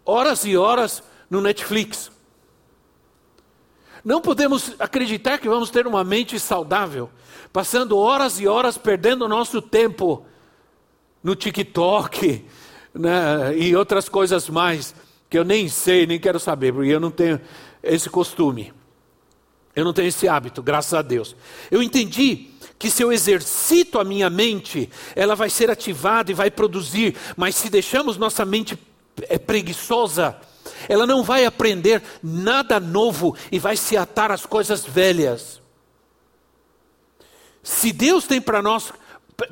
horas 0.04 0.44
e 0.44 0.56
horas 0.56 1.02
no 1.28 1.40
Netflix. 1.40 2.08
Não 4.04 4.20
podemos 4.20 4.76
acreditar 4.78 5.38
que 5.38 5.48
vamos 5.48 5.70
ter 5.70 5.88
uma 5.88 6.04
mente 6.04 6.38
saudável, 6.38 7.10
passando 7.52 7.98
horas 7.98 8.38
e 8.38 8.46
horas 8.46 8.78
perdendo 8.78 9.26
nosso 9.26 9.60
tempo 9.60 10.24
no 11.20 11.34
TikTok 11.34 12.46
né, 12.94 13.58
e 13.58 13.74
outras 13.74 14.08
coisas 14.08 14.48
mais, 14.48 14.94
que 15.28 15.36
eu 15.36 15.44
nem 15.44 15.68
sei, 15.68 16.06
nem 16.06 16.20
quero 16.20 16.38
saber, 16.38 16.72
porque 16.72 16.90
eu 16.90 17.00
não 17.00 17.10
tenho 17.10 17.40
esse 17.82 18.08
costume. 18.08 18.72
Eu 19.74 19.84
não 19.84 19.92
tenho 19.92 20.08
esse 20.08 20.28
hábito, 20.28 20.62
graças 20.62 20.94
a 20.94 21.02
Deus. 21.02 21.36
Eu 21.70 21.82
entendi 21.82 22.50
que 22.78 22.90
se 22.90 23.02
eu 23.02 23.12
exercito 23.12 23.98
a 23.98 24.04
minha 24.04 24.30
mente, 24.30 24.88
ela 25.16 25.34
vai 25.34 25.50
ser 25.50 25.70
ativada 25.70 26.30
e 26.30 26.34
vai 26.34 26.50
produzir, 26.50 27.16
mas 27.36 27.56
se 27.56 27.68
deixamos 27.68 28.16
nossa 28.16 28.44
mente 28.44 28.78
é, 29.28 29.36
preguiçosa, 29.36 30.36
ela 30.88 31.06
não 31.06 31.22
vai 31.22 31.44
aprender 31.44 32.02
nada 32.22 32.78
novo 32.78 33.36
e 33.50 33.58
vai 33.58 33.76
se 33.76 33.96
atar 33.96 34.30
às 34.30 34.46
coisas 34.46 34.84
velhas. 34.84 35.60
Se 37.62 37.92
Deus 37.92 38.26
tem 38.26 38.40
para 38.40 38.62
nós, 38.62 38.92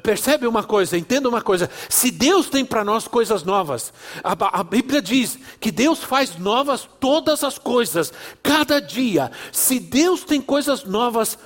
percebe 0.02 0.46
uma 0.46 0.62
coisa, 0.62 0.96
entenda 0.96 1.28
uma 1.28 1.42
coisa: 1.42 1.68
se 1.88 2.10
Deus 2.10 2.48
tem 2.48 2.64
para 2.64 2.84
nós 2.84 3.08
coisas 3.08 3.42
novas, 3.42 3.92
a, 4.22 4.60
a, 4.60 4.62
Bíblia 4.62 5.02
diz 5.02 5.38
que 5.58 5.72
Deus 5.72 6.02
faz 6.02 6.38
novas 6.38 6.88
todas 7.00 7.42
as 7.42 7.58
coisas, 7.58 8.12
cada 8.42 8.80
dia. 8.80 9.32
Se 9.50 9.80
Deus 9.80 10.22
tem 10.22 10.40
coisas 10.40 10.84
novas 10.84 11.36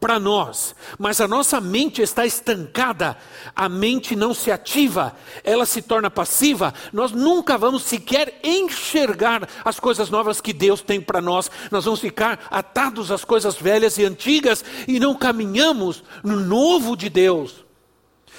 para 0.00 0.18
nós, 0.18 0.74
mas 0.98 1.20
a 1.20 1.28
nossa 1.28 1.60
mente 1.60 2.02
está 2.02 2.26
estancada, 2.26 3.16
a 3.54 3.68
mente 3.68 4.16
não 4.16 4.34
se 4.34 4.50
ativa, 4.50 5.14
ela 5.42 5.64
se 5.66 5.82
torna 5.82 6.10
passiva, 6.10 6.74
nós 6.92 7.12
nunca 7.12 7.56
vamos 7.56 7.82
sequer 7.82 8.40
enxergar 8.42 9.48
as 9.64 9.78
coisas 9.78 10.10
novas 10.10 10.40
que 10.40 10.52
Deus 10.52 10.80
tem 10.80 11.00
para 11.00 11.20
nós, 11.20 11.50
nós 11.70 11.84
vamos 11.84 12.00
ficar 12.00 12.46
atados 12.50 13.10
às 13.10 13.24
coisas 13.24 13.56
velhas 13.56 13.98
e 13.98 14.04
antigas 14.04 14.64
e 14.88 14.98
não 14.98 15.14
caminhamos 15.14 16.02
no 16.22 16.40
novo 16.40 16.96
de 16.96 17.08
Deus. 17.08 17.64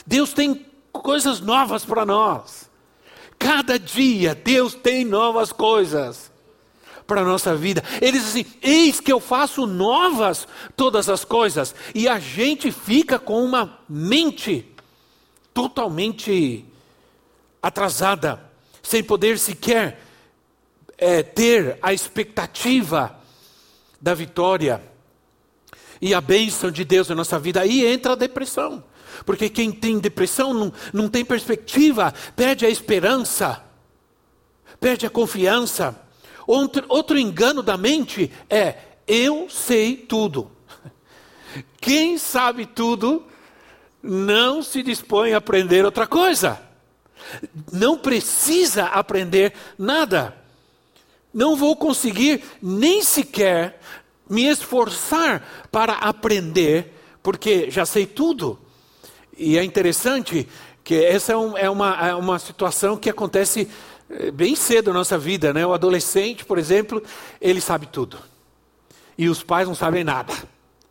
Deus 0.05 0.33
tem 0.33 0.65
coisas 0.91 1.39
novas 1.39 1.85
para 1.85 2.05
nós, 2.05 2.69
cada 3.39 3.79
dia 3.79 4.35
Deus 4.35 4.73
tem 4.73 5.05
novas 5.05 5.51
coisas 5.51 6.34
para 7.05 7.21
a 7.21 7.25
nossa 7.25 7.55
vida. 7.55 7.83
Ele 8.01 8.19
diz 8.19 8.27
assim: 8.27 8.45
Eis 8.61 8.99
que 8.99 9.11
eu 9.11 9.19
faço 9.19 9.65
novas 9.65 10.47
todas 10.75 11.09
as 11.09 11.23
coisas. 11.23 11.75
E 11.93 12.07
a 12.07 12.19
gente 12.19 12.71
fica 12.71 13.19
com 13.19 13.43
uma 13.43 13.79
mente 13.87 14.65
totalmente 15.53 16.65
atrasada, 17.61 18.39
sem 18.83 19.03
poder 19.03 19.39
sequer 19.39 19.99
é, 20.97 21.23
ter 21.23 21.77
a 21.81 21.93
expectativa 21.93 23.17
da 24.01 24.13
vitória 24.13 24.81
e 26.01 26.13
a 26.13 26.21
bênção 26.21 26.69
de 26.69 26.83
Deus 26.83 27.07
na 27.09 27.15
nossa 27.15 27.39
vida, 27.39 27.61
aí 27.61 27.85
entra 27.85 28.13
a 28.13 28.15
depressão. 28.15 28.83
Porque 29.25 29.49
quem 29.49 29.71
tem 29.71 29.97
depressão 29.97 30.53
não, 30.53 30.73
não 30.93 31.09
tem 31.09 31.23
perspectiva, 31.23 32.13
perde 32.35 32.65
a 32.65 32.69
esperança, 32.69 33.63
perde 34.79 35.05
a 35.05 35.09
confiança. 35.09 35.99
Outro, 36.47 36.85
outro 36.87 37.17
engano 37.17 37.61
da 37.61 37.77
mente 37.77 38.31
é: 38.49 38.75
eu 39.07 39.49
sei 39.49 39.95
tudo. 39.95 40.51
Quem 41.79 42.17
sabe 42.17 42.65
tudo 42.65 43.23
não 44.01 44.61
se 44.61 44.83
dispõe 44.83 45.33
a 45.33 45.37
aprender 45.37 45.85
outra 45.85 46.05
coisa. 46.05 46.61
Não 47.71 47.97
precisa 47.97 48.85
aprender 48.85 49.53
nada. 49.77 50.35
Não 51.33 51.55
vou 51.55 51.75
conseguir 51.75 52.43
nem 52.61 53.01
sequer 53.01 53.79
me 54.29 54.45
esforçar 54.47 55.67
para 55.71 55.93
aprender, 55.93 56.93
porque 57.21 57.69
já 57.69 57.85
sei 57.85 58.05
tudo. 58.05 58.59
E 59.37 59.57
é 59.57 59.63
interessante 59.63 60.47
que 60.83 61.03
essa 61.03 61.33
é, 61.33 61.37
um, 61.37 61.57
é, 61.57 61.69
uma, 61.69 62.07
é 62.07 62.15
uma 62.15 62.39
situação 62.39 62.95
que 62.95 63.09
acontece 63.09 63.67
bem 64.33 64.55
cedo 64.55 64.91
na 64.91 64.99
nossa 64.99 65.17
vida, 65.17 65.53
né? 65.53 65.65
O 65.65 65.73
adolescente, 65.73 66.45
por 66.45 66.57
exemplo, 66.57 67.01
ele 67.41 67.59
sabe 67.59 67.87
tudo. 67.87 68.19
E 69.17 69.29
os 69.29 69.43
pais 69.43 69.67
não 69.67 69.75
sabem 69.75 70.03
nada. 70.03 70.33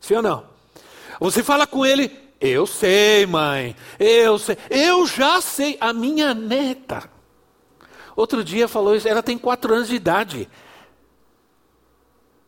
Sim 0.00 0.16
ou 0.16 0.22
não? 0.22 0.44
Você 1.20 1.42
fala 1.42 1.66
com 1.66 1.86
ele, 1.86 2.10
eu 2.40 2.66
sei, 2.66 3.26
mãe, 3.26 3.76
eu 3.98 4.38
sei, 4.38 4.56
eu 4.68 5.06
já 5.06 5.40
sei. 5.40 5.76
A 5.80 5.92
minha 5.92 6.34
neta, 6.34 7.08
outro 8.16 8.42
dia 8.42 8.66
falou 8.66 8.94
isso, 8.96 9.08
ela 9.08 9.22
tem 9.22 9.38
quatro 9.38 9.74
anos 9.74 9.88
de 9.88 9.94
idade. 9.94 10.48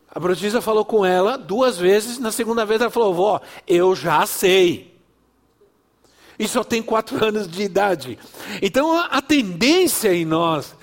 A 0.09 0.19
Brotisa 0.19 0.63
falou 0.63 0.85
com 0.85 1.05
ela 1.05 1.37
duas 1.37 1.77
vezes, 1.77 2.19
na 2.19 2.33
segunda 2.33 2.65
vez 2.65 2.81
ela 2.81 2.91
falou, 2.91 3.15
vó, 3.15 3.41
eu 3.67 3.95
já 3.95 4.25
sei. 4.27 4.96
E 6.39 6.47
só 6.47 6.63
tem 6.63 6.83
quatro 6.83 7.23
anos 7.25 7.49
de 7.49 7.63
idade. 7.63 8.19
Então 8.61 8.97
a 8.99 9.21
tendência 9.23 10.15
em 10.15 10.25
nós 10.25 10.75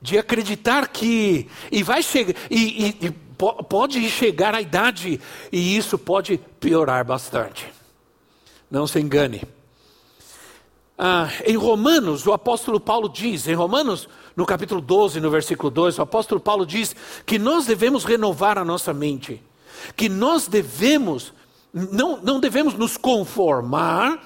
de 0.00 0.16
acreditar 0.18 0.88
que 0.88 1.48
e 1.72 1.82
vai 1.82 2.02
chegar 2.02 2.34
e, 2.50 2.96
e, 3.00 3.06
e 3.06 3.10
pode 3.68 4.08
chegar 4.08 4.54
a 4.54 4.60
idade 4.60 5.20
e 5.50 5.76
isso 5.76 5.98
pode 5.98 6.38
piorar 6.60 7.04
bastante. 7.04 7.66
Não 8.70 8.86
se 8.86 9.00
engane. 9.00 9.42
Ah, 11.00 11.28
em 11.46 11.56
Romanos, 11.56 12.26
o 12.26 12.32
apóstolo 12.32 12.80
Paulo 12.80 13.08
diz, 13.08 13.46
em 13.46 13.54
Romanos, 13.54 14.08
no 14.34 14.44
capítulo 14.44 14.80
12, 14.80 15.20
no 15.20 15.30
versículo 15.30 15.70
2, 15.70 15.98
o 15.98 16.02
apóstolo 16.02 16.40
Paulo 16.40 16.66
diz 16.66 16.94
que 17.24 17.38
nós 17.38 17.66
devemos 17.66 18.04
renovar 18.04 18.58
a 18.58 18.64
nossa 18.64 18.92
mente, 18.92 19.40
que 19.96 20.08
nós 20.08 20.48
devemos, 20.48 21.32
não, 21.72 22.20
não 22.20 22.40
devemos 22.40 22.74
nos 22.74 22.96
conformar, 22.96 24.20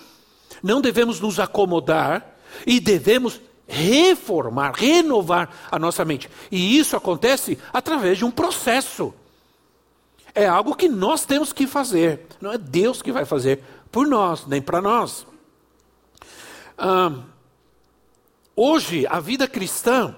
não 0.62 0.81
devemos 0.81 1.21
nos 1.21 1.40
acomodar, 1.40 2.33
e 2.66 2.78
devemos 2.78 3.40
reformar, 3.66 4.73
renovar 4.73 5.50
a 5.71 5.78
nossa 5.78 6.04
mente. 6.04 6.28
E 6.50 6.78
isso 6.78 6.97
acontece 6.97 7.59
através 7.73 8.19
de 8.19 8.25
um 8.25 8.31
processo. 8.31 9.14
É 10.35 10.47
algo 10.47 10.75
que 10.75 10.88
nós 10.88 11.25
temos 11.25 11.52
que 11.52 11.66
fazer, 11.66 12.26
não 12.40 12.52
é 12.52 12.59
Deus 12.59 13.02
que 13.02 13.12
vai 13.12 13.25
fazer 13.25 13.62
por 13.90 14.07
nós, 14.07 14.47
nem 14.47 14.62
para 14.62 14.81
nós. 14.81 15.26
Ah, 16.76 17.12
hoje, 18.57 19.07
a 19.07 19.21
vida 19.21 19.47
cristã, 19.47 20.16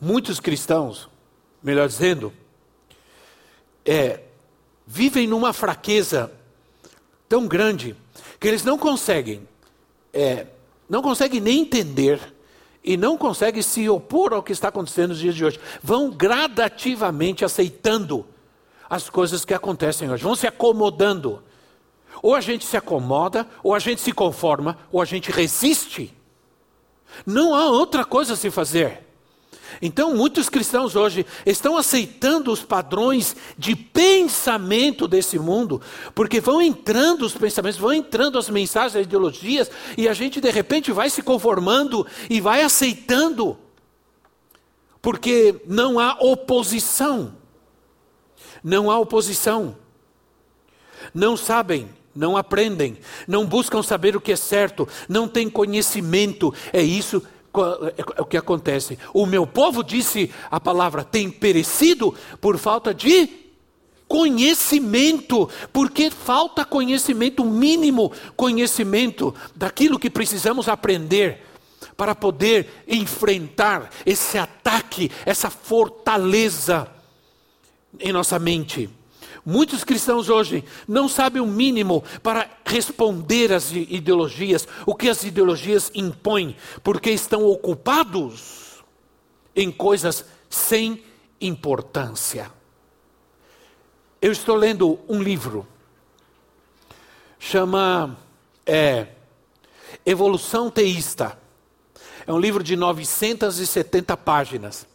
muitos 0.00 0.40
cristãos, 0.40 1.08
melhor 1.62 1.86
dizendo, 1.86 2.32
é, 3.84 4.20
vivem 4.86 5.28
numa 5.28 5.52
fraqueza 5.52 6.32
tão 7.30 7.46
grande 7.46 7.94
que 8.40 8.48
eles 8.48 8.64
não 8.64 8.76
conseguem, 8.76 9.48
é, 10.12 10.48
não 10.88 11.00
conseguem 11.00 11.40
nem 11.40 11.60
entender 11.60 12.20
e 12.82 12.96
não 12.96 13.16
conseguem 13.16 13.62
se 13.62 13.88
opor 13.88 14.32
ao 14.32 14.42
que 14.42 14.50
está 14.50 14.66
acontecendo 14.66 15.10
nos 15.10 15.20
dias 15.20 15.36
de 15.36 15.44
hoje. 15.44 15.60
Vão 15.80 16.10
gradativamente 16.10 17.44
aceitando 17.44 18.26
as 18.88 19.08
coisas 19.08 19.44
que 19.44 19.54
acontecem 19.54 20.10
hoje, 20.10 20.24
vão 20.24 20.34
se 20.34 20.48
acomodando. 20.48 21.40
Ou 22.20 22.34
a 22.34 22.40
gente 22.40 22.66
se 22.66 22.76
acomoda, 22.76 23.46
ou 23.62 23.74
a 23.74 23.78
gente 23.78 24.00
se 24.00 24.10
conforma, 24.10 24.76
ou 24.90 25.00
a 25.00 25.04
gente 25.04 25.30
resiste. 25.30 26.12
Não 27.24 27.54
há 27.54 27.70
outra 27.70 28.04
coisa 28.04 28.32
a 28.32 28.36
se 28.36 28.50
fazer. 28.50 29.06
Então, 29.80 30.14
muitos 30.14 30.48
cristãos 30.48 30.96
hoje 30.96 31.24
estão 31.44 31.76
aceitando 31.76 32.50
os 32.50 32.62
padrões 32.62 33.36
de 33.56 33.74
pensamento 33.74 35.06
desse 35.06 35.38
mundo, 35.38 35.80
porque 36.14 36.40
vão 36.40 36.60
entrando 36.60 37.22
os 37.22 37.34
pensamentos, 37.34 37.78
vão 37.78 37.92
entrando 37.92 38.38
as 38.38 38.48
mensagens, 38.48 38.96
as 38.96 39.06
ideologias, 39.06 39.70
e 39.96 40.08
a 40.08 40.14
gente 40.14 40.40
de 40.40 40.50
repente 40.50 40.92
vai 40.92 41.10
se 41.10 41.22
conformando 41.22 42.06
e 42.28 42.40
vai 42.40 42.62
aceitando, 42.62 43.58
porque 45.00 45.60
não 45.66 45.98
há 45.98 46.16
oposição. 46.20 47.34
Não 48.62 48.90
há 48.90 48.98
oposição. 48.98 49.76
Não 51.14 51.36
sabem, 51.36 51.88
não 52.14 52.36
aprendem, 52.36 52.98
não 53.26 53.46
buscam 53.46 53.82
saber 53.82 54.14
o 54.14 54.20
que 54.20 54.32
é 54.32 54.36
certo, 54.36 54.86
não 55.08 55.26
têm 55.26 55.48
conhecimento. 55.48 56.52
É 56.72 56.82
isso 56.82 57.22
o 57.52 58.24
que 58.24 58.36
acontece. 58.36 58.98
O 59.12 59.26
meu 59.26 59.46
povo 59.46 59.82
disse 59.82 60.30
a 60.50 60.60
palavra 60.60 61.04
tem 61.04 61.30
perecido 61.30 62.14
por 62.40 62.58
falta 62.58 62.94
de 62.94 63.28
conhecimento, 64.06 65.48
porque 65.72 66.10
falta 66.10 66.64
conhecimento 66.64 67.44
mínimo, 67.44 68.12
conhecimento 68.36 69.34
daquilo 69.54 69.98
que 70.00 70.10
precisamos 70.10 70.68
aprender 70.68 71.46
para 71.96 72.14
poder 72.14 72.84
enfrentar 72.88 73.90
esse 74.04 74.36
ataque, 74.36 75.10
essa 75.24 75.48
fortaleza 75.48 76.88
em 77.98 78.12
nossa 78.12 78.38
mente. 78.38 78.90
Muitos 79.44 79.84
cristãos 79.84 80.28
hoje 80.28 80.64
não 80.86 81.08
sabem 81.08 81.40
o 81.40 81.46
mínimo 81.46 82.04
para 82.22 82.48
responder 82.64 83.52
às 83.52 83.72
ideologias, 83.72 84.68
o 84.84 84.94
que 84.94 85.08
as 85.08 85.24
ideologias 85.24 85.90
impõem, 85.94 86.56
porque 86.82 87.10
estão 87.10 87.44
ocupados 87.46 88.84
em 89.56 89.70
coisas 89.70 90.24
sem 90.48 91.02
importância. 91.40 92.52
Eu 94.20 94.32
estou 94.32 94.54
lendo 94.54 94.98
um 95.08 95.22
livro, 95.22 95.66
chama 97.38 98.18
é, 98.66 99.06
Evolução 100.04 100.70
Teísta. 100.70 101.38
É 102.26 102.32
um 102.32 102.38
livro 102.38 102.62
de 102.62 102.76
970 102.76 104.14
páginas. 104.18 104.86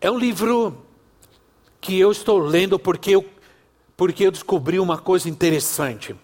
É 0.00 0.10
um 0.10 0.18
livro 0.18 0.84
que 1.80 1.98
eu 1.98 2.10
estou 2.10 2.38
lendo 2.38 2.78
porque 2.78 3.12
eu 3.12 3.24
porque 3.96 4.26
eu 4.26 4.30
descobri 4.30 4.78
uma 4.78 4.98
coisa 4.98 5.28
interessante. 5.28 6.14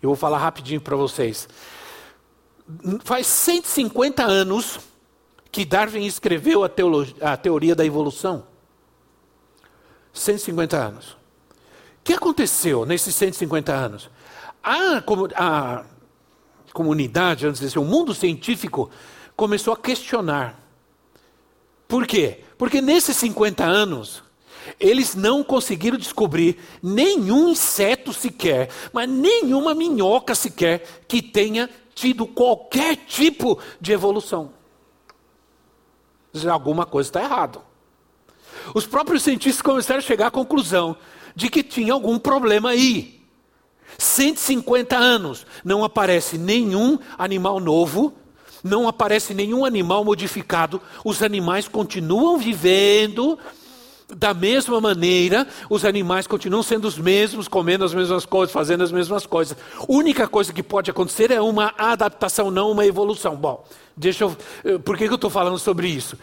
Eu 0.00 0.10
vou 0.10 0.16
falar 0.16 0.38
rapidinho 0.38 0.80
para 0.80 0.94
vocês. 0.94 1.48
Faz 3.04 3.26
150 3.26 4.22
anos 4.22 4.78
que 5.50 5.64
Darwin 5.64 6.04
escreveu 6.04 6.64
a, 6.64 6.70
a, 7.22 7.36
teoria 7.36 7.74
da 7.74 7.84
evolução. 7.84 8.46
150 10.12 10.76
anos. 10.76 11.12
O 11.12 12.04
que 12.04 12.12
aconteceu 12.12 12.86
nesses 12.86 13.14
150 13.14 13.72
anos? 13.72 14.10
A, 14.62 15.02
a 15.36 15.84
comunidade, 16.72 17.46
antes 17.46 17.60
de 17.60 17.66
dizer, 17.66 17.78
o 17.78 17.84
mundo 17.84 18.14
científico 18.14 18.90
começou 19.34 19.72
a 19.72 19.76
questionar. 19.76 20.60
Por 21.88 22.06
quê? 22.06 22.44
Porque 22.58 22.80
nesses 22.80 23.16
50 23.16 23.64
anos, 23.64 24.22
eles 24.78 25.14
não 25.14 25.42
conseguiram 25.42 25.96
descobrir 25.96 26.58
nenhum 26.82 27.50
inseto 27.50 28.12
sequer, 28.12 28.70
mas 28.92 29.08
nenhuma 29.08 29.74
minhoca 29.74 30.34
sequer 30.34 31.04
que 31.06 31.22
tenha 31.22 31.68
tido 31.94 32.26
qualquer 32.26 32.96
tipo 32.96 33.58
de 33.80 33.92
evolução. 33.92 34.52
Alguma 36.50 36.84
coisa 36.84 37.08
está 37.08 37.22
errada. 37.22 37.60
Os 38.74 38.86
próprios 38.86 39.22
cientistas 39.22 39.62
começaram 39.62 39.98
a 39.98 40.02
chegar 40.02 40.26
à 40.26 40.30
conclusão 40.30 40.96
de 41.34 41.48
que 41.48 41.62
tinha 41.62 41.92
algum 41.92 42.18
problema 42.18 42.70
aí. 42.70 43.20
150 43.98 44.96
anos, 44.96 45.46
não 45.64 45.84
aparece 45.84 46.36
nenhum 46.36 46.98
animal 47.16 47.60
novo, 47.60 48.12
não 48.62 48.88
aparece 48.88 49.32
nenhum 49.32 49.64
animal 49.64 50.04
modificado, 50.04 50.82
os 51.04 51.22
animais 51.22 51.68
continuam 51.68 52.36
vivendo 52.36 53.38
da 54.14 54.32
mesma 54.32 54.80
maneira, 54.80 55.46
os 55.68 55.84
animais 55.84 56.26
continuam 56.26 56.62
sendo 56.62 56.86
os 56.86 56.96
mesmos, 56.96 57.48
comendo 57.48 57.84
as 57.84 57.92
mesmas 57.92 58.24
coisas, 58.24 58.52
fazendo 58.52 58.84
as 58.84 58.92
mesmas 58.92 59.26
coisas. 59.26 59.56
A 59.78 59.84
única 59.88 60.28
coisa 60.28 60.52
que 60.52 60.62
pode 60.62 60.90
acontecer 60.90 61.30
é 61.30 61.40
uma 61.40 61.74
adaptação, 61.76 62.50
não 62.50 62.70
uma 62.70 62.86
evolução. 62.86 63.34
Bom, 63.34 63.64
deixa 63.96 64.24
eu. 64.24 64.36
Eh, 64.64 64.78
por 64.78 64.96
que 64.96 65.04
eu 65.04 65.14
estou 65.14 65.30
falando 65.30 65.58
sobre 65.58 65.88
isso? 65.88 66.16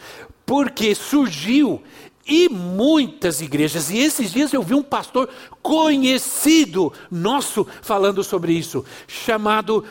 Porque 0.46 0.94
surgiu 0.94 1.82
E 2.26 2.48
muitas 2.48 3.42
igrejas, 3.42 3.90
e 3.90 3.98
esses 3.98 4.32
dias 4.32 4.50
eu 4.52 4.62
vi 4.62 4.72
um 4.72 4.82
pastor 4.82 5.28
conhecido 5.60 6.90
nosso 7.10 7.66
falando 7.82 8.24
sobre 8.24 8.54
isso, 8.54 8.82
chamado 9.06 9.84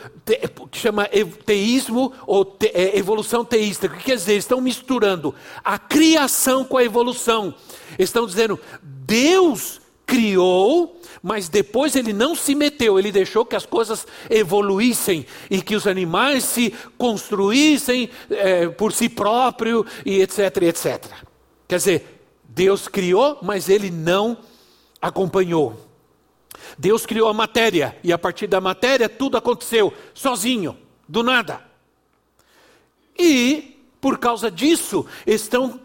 chama 0.72 1.08
teísmo 1.46 2.12
ou 2.26 2.44
te, 2.44 2.72
é, 2.74 2.98
evolução 2.98 3.44
teísta. 3.44 3.86
O 3.86 3.90
que 3.90 4.02
quer 4.02 4.16
dizer? 4.16 4.36
Estão 4.36 4.60
misturando 4.60 5.32
a 5.62 5.78
criação 5.78 6.64
com 6.64 6.76
a 6.76 6.84
evolução. 6.84 7.54
Estão 7.96 8.26
dizendo, 8.26 8.58
Deus 8.82 9.80
criou, 10.04 11.00
mas 11.22 11.48
depois 11.48 11.94
ele 11.94 12.12
não 12.12 12.34
se 12.34 12.54
meteu, 12.54 12.98
ele 12.98 13.12
deixou 13.12 13.44
que 13.46 13.56
as 13.56 13.64
coisas 13.64 14.06
evoluíssem 14.28 15.24
e 15.48 15.62
que 15.62 15.76
os 15.76 15.86
animais 15.86 16.42
se 16.42 16.74
construíssem 16.98 18.10
é, 18.28 18.68
por 18.68 18.92
si 18.92 19.08
próprio 19.08 19.86
e 20.04 20.20
etc, 20.20 20.62
etc. 20.62 21.04
Quer 21.66 21.76
dizer, 21.76 22.13
Deus 22.54 22.86
criou, 22.86 23.38
mas 23.42 23.68
ele 23.68 23.90
não 23.90 24.38
acompanhou. 25.02 25.76
Deus 26.78 27.04
criou 27.04 27.28
a 27.28 27.34
matéria 27.34 27.96
e 28.02 28.12
a 28.12 28.18
partir 28.18 28.46
da 28.46 28.60
matéria 28.60 29.08
tudo 29.08 29.36
aconteceu 29.36 29.92
sozinho, 30.14 30.78
do 31.08 31.22
nada. 31.22 31.60
E 33.18 33.76
por 34.00 34.18
causa 34.18 34.50
disso 34.50 35.04
estão 35.26 35.80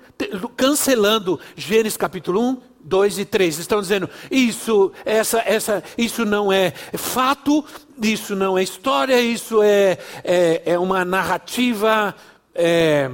cancelando 0.55 1.39
Gênesis 1.55 1.97
capítulo 1.97 2.39
1, 2.41 2.61
2 2.81 3.19
e 3.19 3.25
3. 3.25 3.57
Estão 3.57 3.81
dizendo, 3.81 4.07
isso, 4.29 4.91
essa, 5.03 5.39
essa, 5.39 5.83
isso 5.97 6.23
não 6.23 6.53
é 6.53 6.71
fato, 6.71 7.65
isso 7.99 8.35
não 8.35 8.57
é 8.57 8.63
história, 8.63 9.19
isso 9.19 9.63
é, 9.63 9.97
é, 10.23 10.61
é 10.65 10.79
uma 10.79 11.03
narrativa 11.03 12.15
é, 12.53 13.09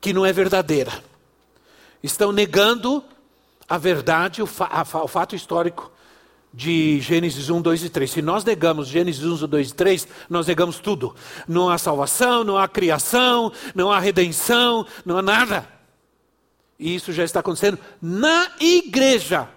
que 0.00 0.12
não 0.12 0.26
é 0.26 0.32
verdadeira 0.32 1.09
estão 2.02 2.32
negando 2.32 3.04
a 3.68 3.78
verdade, 3.78 4.42
o, 4.42 4.46
fa 4.46 4.68
o, 5.02 5.08
fato 5.08 5.36
histórico 5.36 5.92
de 6.52 7.00
Gênesis 7.00 7.48
1, 7.48 7.62
2 7.62 7.84
e 7.84 7.88
3. 7.88 8.10
Se 8.10 8.22
nós 8.22 8.44
negamos 8.44 8.88
Gênesis 8.88 9.22
1, 9.22 9.46
2 9.46 9.70
e 9.70 9.74
3, 9.74 10.08
nós 10.28 10.46
negamos 10.46 10.80
tudo. 10.80 11.14
Não 11.46 11.68
há 11.68 11.78
salvação, 11.78 12.42
não 12.42 12.58
há 12.58 12.66
criação, 12.66 13.52
não 13.74 13.92
há 13.92 14.00
redenção, 14.00 14.86
não 15.04 15.18
há 15.18 15.22
nada. 15.22 15.68
E 16.78 16.94
isso 16.94 17.12
já 17.12 17.22
está 17.22 17.40
acontecendo 17.40 17.78
na 18.00 18.50
igreja, 18.58 19.48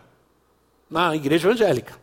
na 0.90 1.16
igreja 1.16 1.48
evangélica. 1.48 2.03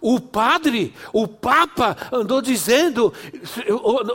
O 0.00 0.18
padre, 0.18 0.94
o 1.12 1.28
Papa 1.28 1.96
andou 2.10 2.40
dizendo, 2.40 3.12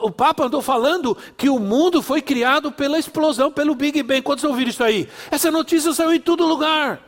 o, 0.01 0.09
Papa 0.09 0.45
andou 0.45 0.61
falando 0.61 1.15
que 1.37 1.47
o 1.47 1.59
mundo 1.59 2.01
foi 2.01 2.23
criado 2.23 2.71
pela 2.71 2.97
explosão, 2.97 3.51
pelo 3.51 3.75
Big 3.75 4.01
Bang. 4.01 4.21
Quantos 4.23 4.43
ouviram 4.43 4.71
isso 4.71 4.83
aí? 4.83 5.07
Essa 5.29 5.51
notícia 5.51 5.93
saiu 5.93 6.13
em 6.13 6.19
todo 6.19 6.45
lugar. 6.45 7.01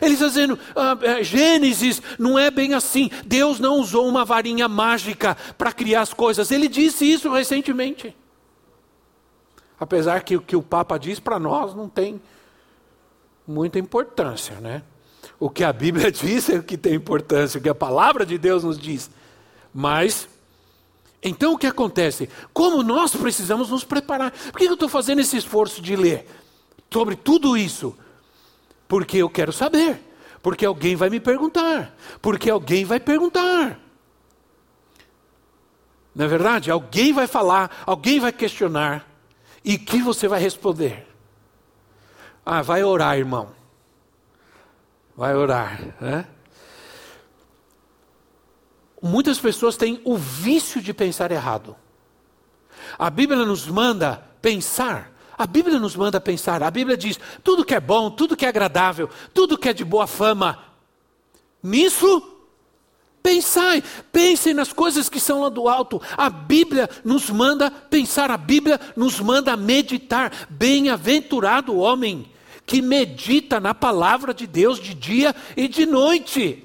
Ele 0.00 0.14
está 0.14 0.26
dizendo, 0.26 0.58
ah, 0.76 0.96
é, 1.02 1.24
Gênesis 1.24 2.00
não 2.18 2.38
é 2.38 2.50
bem 2.50 2.74
assim. 2.74 3.10
Deus 3.26 3.58
não 3.58 3.78
usou 3.78 4.06
uma 4.06 4.24
varinha 4.24 4.68
mágica 4.68 5.36
para 5.58 5.72
criar 5.72 6.02
as 6.02 6.12
coisas. 6.12 6.50
Ele 6.50 6.68
disse 6.68 7.10
isso 7.10 7.32
recentemente. 7.32 8.14
Apesar 9.78 10.22
que 10.22 10.36
o 10.36 10.42
que 10.42 10.54
o 10.54 10.62
Papa 10.62 10.98
diz 10.98 11.18
para 11.18 11.38
nós 11.38 11.74
não 11.74 11.88
tem 11.88 12.20
muita 13.46 13.78
importância, 13.78 14.60
né? 14.60 14.82
O 15.40 15.48
que 15.48 15.64
a 15.64 15.72
Bíblia 15.72 16.12
diz 16.12 16.50
é 16.50 16.58
o 16.58 16.62
que 16.62 16.76
tem 16.76 16.94
importância, 16.94 17.58
o 17.58 17.62
que 17.62 17.68
a 17.70 17.74
palavra 17.74 18.26
de 18.26 18.36
Deus 18.36 18.62
nos 18.62 18.78
diz. 18.78 19.10
Mas, 19.72 20.28
então 21.22 21.54
o 21.54 21.58
que 21.58 21.66
acontece? 21.66 22.28
Como 22.52 22.82
nós 22.82 23.16
precisamos 23.16 23.70
nos 23.70 23.82
preparar? 23.82 24.30
Por 24.30 24.58
que 24.58 24.66
eu 24.66 24.74
estou 24.74 24.88
fazendo 24.88 25.20
esse 25.20 25.38
esforço 25.38 25.80
de 25.80 25.96
ler 25.96 26.28
sobre 26.92 27.16
tudo 27.16 27.56
isso? 27.56 27.96
Porque 28.86 29.16
eu 29.16 29.30
quero 29.30 29.52
saber. 29.52 29.98
Porque 30.42 30.66
alguém 30.66 30.94
vai 30.94 31.08
me 31.08 31.20
perguntar. 31.20 31.96
Porque 32.20 32.50
alguém 32.50 32.84
vai 32.84 33.00
perguntar. 33.00 33.80
Não 36.14 36.24
é 36.24 36.28
verdade? 36.28 36.70
Alguém 36.70 37.12
vai 37.12 37.26
falar, 37.26 37.82
alguém 37.86 38.20
vai 38.20 38.32
questionar. 38.32 39.08
E 39.64 39.78
que 39.78 40.02
você 40.02 40.26
vai 40.26 40.40
responder? 40.40 41.06
Ah, 42.44 42.62
vai 42.62 42.82
orar, 42.82 43.16
irmão 43.16 43.59
vai 45.20 45.36
orar. 45.36 45.78
Né? 46.00 46.24
Muitas 49.02 49.38
pessoas 49.38 49.76
têm 49.76 50.00
o 50.02 50.16
vício 50.16 50.80
de 50.80 50.94
pensar 50.94 51.30
errado. 51.30 51.76
A 52.98 53.10
Bíblia 53.10 53.44
nos 53.44 53.66
manda 53.66 54.16
pensar. 54.40 55.12
A 55.36 55.46
Bíblia 55.46 55.78
nos 55.78 55.94
manda 55.94 56.18
pensar. 56.18 56.62
A 56.62 56.70
Bíblia 56.70 56.96
diz: 56.96 57.20
tudo 57.44 57.66
que 57.66 57.74
é 57.74 57.80
bom, 57.80 58.10
tudo 58.10 58.34
que 58.34 58.46
é 58.46 58.48
agradável, 58.48 59.10
tudo 59.34 59.58
que 59.58 59.68
é 59.68 59.74
de 59.74 59.84
boa 59.84 60.06
fama. 60.06 60.58
Nisso, 61.62 62.22
pensai. 63.22 63.84
Pensem 64.10 64.54
nas 64.54 64.72
coisas 64.72 65.10
que 65.10 65.20
são 65.20 65.42
lá 65.42 65.50
do 65.50 65.68
alto. 65.68 66.00
A 66.16 66.30
Bíblia 66.30 66.88
nos 67.04 67.28
manda 67.28 67.70
pensar. 67.70 68.30
A 68.30 68.38
Bíblia 68.38 68.80
nos 68.96 69.20
manda 69.20 69.54
meditar. 69.54 70.32
Bem-aventurado 70.48 71.74
o 71.74 71.80
homem 71.80 72.32
que 72.70 72.80
medita 72.80 73.58
na 73.58 73.74
palavra 73.74 74.32
de 74.32 74.46
Deus 74.46 74.78
de 74.78 74.94
dia 74.94 75.34
e 75.56 75.66
de 75.66 75.84
noite. 75.84 76.64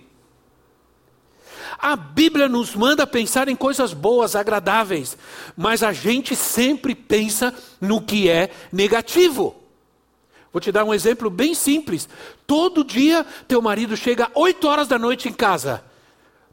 A 1.80 1.96
Bíblia 1.96 2.48
nos 2.48 2.76
manda 2.76 3.08
pensar 3.08 3.48
em 3.48 3.56
coisas 3.56 3.91
boas, 3.91 4.36
agradáveis, 4.36 5.18
mas 5.58 5.82
a 5.82 5.91
gente 5.91 6.36
sempre 6.36 6.94
pensa 6.94 7.52
no 7.82 8.00
que 8.00 8.30
é 8.30 8.52
negativo. 8.72 9.56
Vou 10.54 10.62
te 10.62 10.72
dar 10.72 10.84
um 10.84 10.94
exemplo 10.94 11.28
bem 11.28 11.56
simples. 11.56 12.08
Todo 12.46 12.84
dia 12.84 13.26
teu 13.48 13.60
marido 13.60 13.98
chega 13.98 14.30
8 14.36 14.68
horas 14.68 14.88
da 14.88 15.00
noite 15.00 15.28
em 15.28 15.34
casa. 15.34 15.84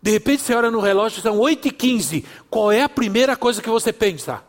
De 0.00 0.12
repente 0.12 0.40
você 0.40 0.54
olha 0.54 0.70
no 0.70 0.80
relógio, 0.80 1.20
são 1.20 1.38
8 1.38 1.68
e 1.68 1.70
15. 1.70 2.24
Qual 2.48 2.72
é 2.72 2.82
a 2.82 2.88
primeira 2.88 3.36
coisa 3.36 3.60
que 3.60 3.68
você 3.68 3.92
pensa? 3.92 4.42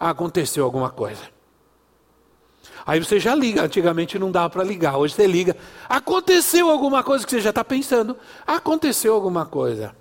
Ah, 0.00 0.10
aconteceu 0.10 0.64
alguma 0.64 0.90
coisa. 0.90 1.35
Aí 2.86 3.00
você 3.00 3.18
já 3.18 3.34
liga. 3.34 3.62
Antigamente 3.62 4.18
não 4.18 4.30
dava 4.30 4.48
para 4.48 4.62
ligar. 4.62 4.96
Hoje 4.96 5.14
você 5.14 5.26
liga. 5.26 5.56
Aconteceu 5.88 6.70
alguma 6.70 7.02
coisa 7.02 7.24
que 7.24 7.30
você 7.30 7.40
já 7.40 7.50
está 7.50 7.64
pensando. 7.64 8.16
Aconteceu 8.46 9.12
alguma 9.14 9.44
coisa. 9.44 9.94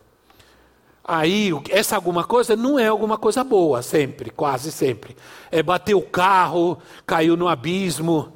Aí, 1.08 1.52
essa 1.70 1.96
alguma 1.96 2.24
coisa 2.24 2.56
não 2.56 2.80
é 2.80 2.88
alguma 2.88 3.16
coisa 3.16 3.44
boa, 3.44 3.84
sempre, 3.84 4.32
quase 4.32 4.72
sempre. 4.72 5.16
É 5.52 5.62
bater 5.62 5.94
o 5.94 6.02
carro, 6.02 6.80
caiu 7.06 7.38
no 7.38 7.48
abismo. 7.48 8.34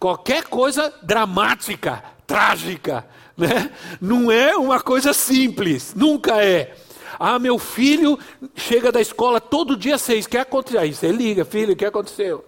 Qualquer 0.00 0.44
coisa 0.44 0.92
dramática, 1.00 2.02
trágica, 2.26 3.06
né? 3.36 3.70
Não 4.00 4.32
é 4.32 4.56
uma 4.56 4.80
coisa 4.80 5.12
simples, 5.12 5.94
nunca 5.94 6.44
é. 6.44 6.74
Ah, 7.20 7.38
meu 7.38 7.56
filho 7.56 8.18
chega 8.56 8.90
da 8.90 9.00
escola 9.00 9.40
todo 9.40 9.76
dia 9.76 9.96
seis, 9.96 10.26
que 10.26 10.36
aconteceu? 10.36 10.80
Aí 10.80 10.92
você 10.92 11.12
liga, 11.12 11.44
filho, 11.44 11.72
o 11.72 11.76
que 11.76 11.84
aconteceu? 11.84 12.44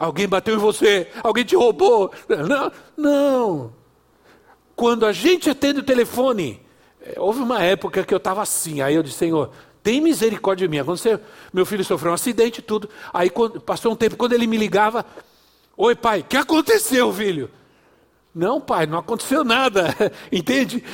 Alguém 0.00 0.26
bateu 0.26 0.54
em 0.54 0.58
você, 0.58 1.08
alguém 1.22 1.44
te 1.44 1.54
roubou. 1.54 2.10
Não, 2.26 2.72
não. 2.96 3.72
Quando 4.74 5.04
a 5.04 5.12
gente 5.12 5.50
atende 5.50 5.80
o 5.80 5.84
telefone, 5.84 6.58
eh, 7.02 7.16
houve 7.18 7.42
uma 7.42 7.62
época 7.62 8.02
que 8.02 8.14
eu 8.14 8.16
estava 8.16 8.40
assim, 8.40 8.80
aí 8.80 8.94
eu 8.94 9.02
disse, 9.02 9.18
Senhor, 9.18 9.50
tem 9.82 10.00
misericórdia 10.00 10.66
de 10.66 10.70
mim. 10.70 10.78
Aconteceu, 10.78 11.20
meu 11.52 11.66
filho 11.66 11.84
sofreu 11.84 12.12
um 12.12 12.14
acidente 12.14 12.60
e 12.60 12.62
tudo. 12.62 12.88
Aí 13.12 13.28
quando, 13.28 13.60
passou 13.60 13.92
um 13.92 13.96
tempo, 13.96 14.16
quando 14.16 14.32
ele 14.32 14.46
me 14.46 14.56
ligava, 14.56 15.04
Oi 15.76 15.94
pai, 15.94 16.20
o 16.20 16.24
que 16.24 16.36
aconteceu, 16.36 17.10
filho? 17.10 17.50
Não, 18.34 18.60
pai, 18.60 18.86
não 18.86 18.98
aconteceu 18.98 19.42
nada. 19.42 19.94
Entende? 20.30 20.84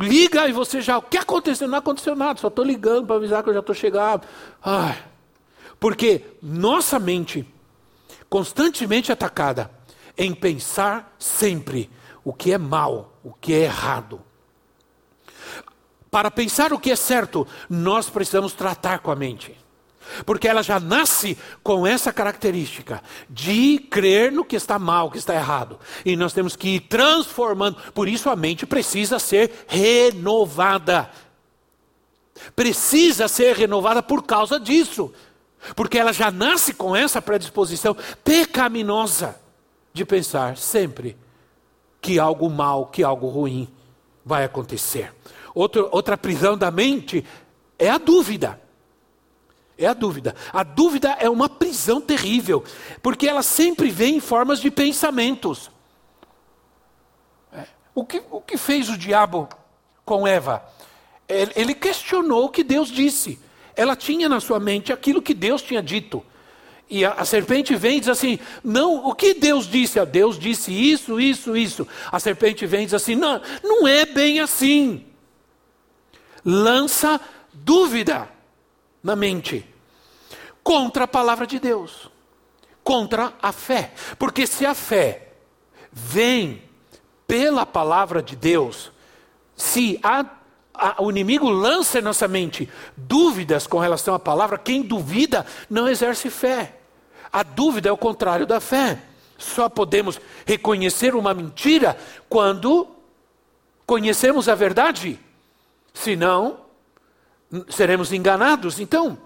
Liga 0.00 0.48
e 0.48 0.52
você 0.52 0.80
já. 0.80 0.98
O 0.98 1.02
que 1.02 1.18
aconteceu? 1.18 1.68
Não 1.68 1.78
aconteceu 1.78 2.16
nada, 2.16 2.40
só 2.40 2.48
estou 2.48 2.64
ligando 2.64 3.06
para 3.06 3.16
avisar 3.16 3.42
que 3.42 3.50
eu 3.50 3.54
já 3.54 3.60
estou 3.60 3.74
chegando. 3.74 4.22
Ai, 4.62 5.02
porque 5.78 6.24
nossa 6.42 6.98
mente 6.98 7.46
constantemente 8.32 9.12
atacada 9.12 9.70
em 10.16 10.32
pensar 10.32 11.14
sempre 11.18 11.90
o 12.24 12.32
que 12.32 12.50
é 12.50 12.56
mal, 12.56 13.12
o 13.22 13.30
que 13.30 13.52
é 13.52 13.64
errado. 13.64 14.22
Para 16.10 16.30
pensar 16.30 16.72
o 16.72 16.78
que 16.78 16.90
é 16.90 16.96
certo, 16.96 17.46
nós 17.68 18.08
precisamos 18.08 18.54
tratar 18.54 19.00
com 19.00 19.10
a 19.10 19.16
mente. 19.16 19.54
Porque 20.24 20.48
ela 20.48 20.62
já 20.62 20.80
nasce 20.80 21.36
com 21.62 21.86
essa 21.86 22.10
característica 22.10 23.02
de 23.28 23.78
crer 23.90 24.32
no 24.32 24.46
que 24.46 24.56
está 24.56 24.78
mal, 24.78 25.10
que 25.10 25.18
está 25.18 25.34
errado. 25.34 25.78
E 26.02 26.16
nós 26.16 26.32
temos 26.32 26.56
que 26.56 26.76
ir 26.76 26.80
transformando. 26.88 27.76
Por 27.92 28.08
isso 28.08 28.30
a 28.30 28.36
mente 28.36 28.64
precisa 28.64 29.18
ser 29.18 29.66
renovada. 29.68 31.10
Precisa 32.56 33.28
ser 33.28 33.56
renovada 33.56 34.02
por 34.02 34.22
causa 34.22 34.58
disso. 34.58 35.12
Porque 35.76 35.98
ela 35.98 36.12
já 36.12 36.30
nasce 36.30 36.74
com 36.74 36.94
essa 36.94 37.22
predisposição 37.22 37.96
pecaminosa 38.24 39.40
de 39.92 40.04
pensar 40.04 40.56
sempre 40.56 41.16
que 42.00 42.18
algo 42.18 42.50
mal, 42.50 42.86
que 42.86 43.04
algo 43.04 43.28
ruim 43.28 43.68
vai 44.24 44.44
acontecer. 44.44 45.12
Outro, 45.54 45.88
outra 45.92 46.16
prisão 46.16 46.56
da 46.56 46.70
mente 46.70 47.24
é 47.78 47.88
a 47.88 47.98
dúvida. 47.98 48.60
É 49.78 49.86
a 49.86 49.94
dúvida. 49.94 50.34
A 50.52 50.62
dúvida 50.62 51.16
é 51.18 51.28
uma 51.28 51.48
prisão 51.48 52.00
terrível, 52.00 52.64
porque 53.02 53.28
ela 53.28 53.42
sempre 53.42 53.90
vem 53.90 54.16
em 54.16 54.20
formas 54.20 54.60
de 54.60 54.70
pensamentos. 54.70 55.70
É. 57.52 57.66
O 57.94 58.04
que, 58.04 58.22
o 58.30 58.40
que 58.40 58.56
fez 58.56 58.88
o 58.88 58.98
diabo 58.98 59.48
com 60.04 60.26
Eva? 60.26 60.62
Ele 61.28 61.74
questionou 61.74 62.46
o 62.46 62.48
que 62.48 62.62
Deus 62.62 62.88
disse. 62.88 63.40
Ela 63.74 63.96
tinha 63.96 64.28
na 64.28 64.40
sua 64.40 64.60
mente 64.60 64.92
aquilo 64.92 65.22
que 65.22 65.34
Deus 65.34 65.62
tinha 65.62 65.82
dito. 65.82 66.24
E 66.88 67.04
a, 67.04 67.12
a, 67.12 67.24
serpente 67.24 67.74
vem 67.74 67.96
e 67.96 68.00
diz 68.00 68.08
assim: 68.08 68.38
Não, 68.62 69.06
o 69.06 69.14
que 69.14 69.34
Deus 69.34 69.66
disse? 69.66 69.98
A 69.98 70.04
Deus 70.04 70.38
disse 70.38 70.72
isso, 70.72 71.18
isso, 71.18 71.56
isso. 71.56 71.88
A 72.10 72.20
serpente 72.20 72.66
vem 72.66 72.82
e 72.82 72.84
diz 72.84 72.94
assim: 72.94 73.14
Não, 73.14 73.40
não 73.62 73.88
é 73.88 74.04
bem 74.04 74.40
assim. 74.40 75.06
Lança 76.44 77.20
dúvida 77.52 78.28
na 79.02 79.16
mente 79.16 79.66
contra 80.62 81.04
a 81.04 81.08
palavra 81.08 81.46
de 81.46 81.58
Deus, 81.58 82.10
contra 82.84 83.32
a 83.40 83.52
fé. 83.52 83.92
Porque 84.18 84.46
se 84.46 84.66
a 84.66 84.74
fé 84.74 85.28
vem 85.90 86.62
pela 87.26 87.64
palavra 87.64 88.22
de 88.22 88.36
Deus, 88.36 88.92
se 89.56 89.98
a, 90.02 90.24
a, 90.74 91.02
o 91.02 91.10
inimigo 91.10 91.48
lança 91.48 91.98
em 91.98 92.02
nossa 92.02 92.26
mente 92.26 92.68
dúvidas 92.96 93.66
com 93.66 93.78
relação 93.78 94.14
à 94.14 94.18
palavra, 94.18 94.58
quem 94.58 94.82
duvida 94.82 95.46
não 95.68 95.88
exerce 95.88 96.30
fé. 96.30 96.76
A 97.32 97.42
dúvida 97.42 97.88
é 97.88 97.92
o 97.92 97.96
contrário 97.96 98.46
da 98.46 98.60
fé. 98.60 99.02
Só 99.38 99.68
podemos 99.68 100.20
reconhecer 100.46 101.14
uma 101.14 101.34
mentira 101.34 101.96
quando 102.28 102.88
conhecemos 103.86 104.48
a 104.48 104.54
verdade. 104.54 105.18
Senão, 105.92 106.60
seremos 107.68 108.12
enganados. 108.12 108.78
Então, 108.78 109.18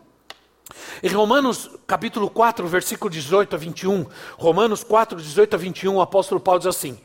em 1.02 1.08
Romanos 1.08 1.70
capítulo 1.86 2.30
4, 2.30 2.66
versículo 2.66 3.10
18 3.10 3.54
a 3.54 3.58
21, 3.58 4.06
Romanos 4.36 4.82
4, 4.82 5.20
18 5.20 5.54
a 5.54 5.58
21, 5.58 5.94
o 5.96 6.00
apóstolo 6.00 6.40
Paulo 6.40 6.60
diz 6.60 6.66
assim: 6.66 6.98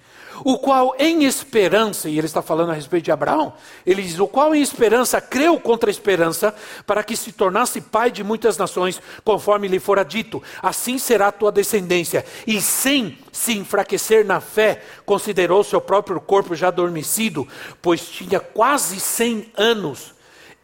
o 0.43 0.57
qual 0.57 0.95
em 0.97 1.23
esperança, 1.23 2.09
e 2.09 2.17
ele 2.17 2.27
está 2.27 2.41
falando 2.41 2.71
a 2.71 2.73
respeito 2.73 3.05
de 3.05 3.11
Abraão, 3.11 3.53
ele 3.85 4.01
diz: 4.01 4.19
o 4.19 4.27
qual 4.27 4.53
em 4.53 4.61
esperança 4.61 5.19
creu 5.21 5.59
contra 5.59 5.89
a 5.89 5.91
esperança, 5.91 6.53
para 6.85 7.03
que 7.03 7.15
se 7.15 7.31
tornasse 7.31 7.81
pai 7.81 8.11
de 8.11 8.23
muitas 8.23 8.57
nações, 8.57 9.01
conforme 9.23 9.67
lhe 9.67 9.79
fora 9.79 10.03
dito: 10.03 10.41
assim 10.61 10.97
será 10.97 11.31
tua 11.31 11.51
descendência. 11.51 12.25
E 12.45 12.61
sem 12.61 13.17
se 13.31 13.57
enfraquecer 13.57 14.25
na 14.25 14.39
fé, 14.39 14.81
considerou 15.05 15.63
seu 15.63 15.81
próprio 15.81 16.19
corpo 16.19 16.55
já 16.55 16.67
adormecido, 16.67 17.47
pois 17.81 18.01
tinha 18.01 18.39
quase 18.39 18.99
cem 18.99 19.51
anos 19.55 20.13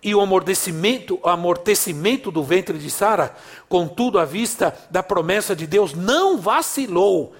e 0.01 0.13
o 0.13 0.21
amortecimento, 0.21 1.19
o 1.23 1.29
amortecimento 1.29 2.31
do 2.31 2.43
ventre 2.43 2.77
de 2.77 2.89
Sara, 2.89 3.35
contudo, 3.67 4.19
à 4.19 4.25
vista 4.25 4.77
da 4.91 5.01
promessa 5.01 5.55
de 5.55 5.65
Deus, 5.65 5.93
não 5.93 6.37
vacilou 6.37 7.33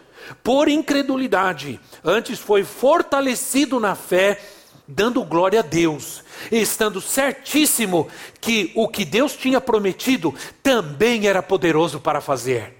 por 0.44 0.68
incredulidade, 0.68 1.80
antes 2.04 2.40
foi 2.40 2.63
fortalecido 2.63 3.80
na 3.80 3.96
fé, 3.96 4.40
dando 4.88 5.24
glória 5.24 5.60
a 5.60 5.63
Deus, 5.63 6.24
estando 6.52 7.02
certíssimo 7.02 8.08
que 8.40 8.72
o 8.76 8.88
que 8.88 9.04
Deus 9.04 9.36
tinha 9.36 9.60
prometido 9.60 10.34
também 10.63 11.28
era 11.28 11.44
poderoso 11.44 12.00
para 12.00 12.22
fazer. 12.22 12.76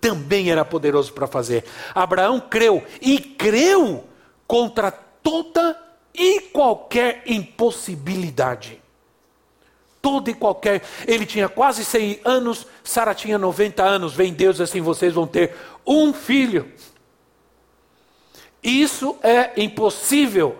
Também 0.00 0.50
era 0.50 0.64
poderoso 0.64 1.12
para 1.12 1.26
fazer. 1.26 1.64
Abraão 1.94 2.40
creu 2.40 2.84
e 3.00 3.18
creu 3.18 4.04
contra 4.46 4.90
toda 4.90 5.78
e 6.14 6.40
qualquer 6.40 7.22
impossibilidade. 7.26 8.80
Toda 10.00 10.30
e 10.30 10.34
qualquer. 10.34 10.82
Ele 11.06 11.26
tinha 11.26 11.48
quase 11.48 11.84
100 11.84 12.20
anos, 12.24 12.66
Sara 12.84 13.14
tinha 13.14 13.38
90 13.38 13.82
anos. 13.82 14.14
Vem 14.14 14.32
Deus 14.32 14.60
assim: 14.60 14.80
vocês 14.80 15.14
vão 15.14 15.26
ter 15.26 15.54
um 15.86 16.12
filho. 16.12 16.70
Isso 18.62 19.16
é 19.22 19.52
impossível. 19.60 20.56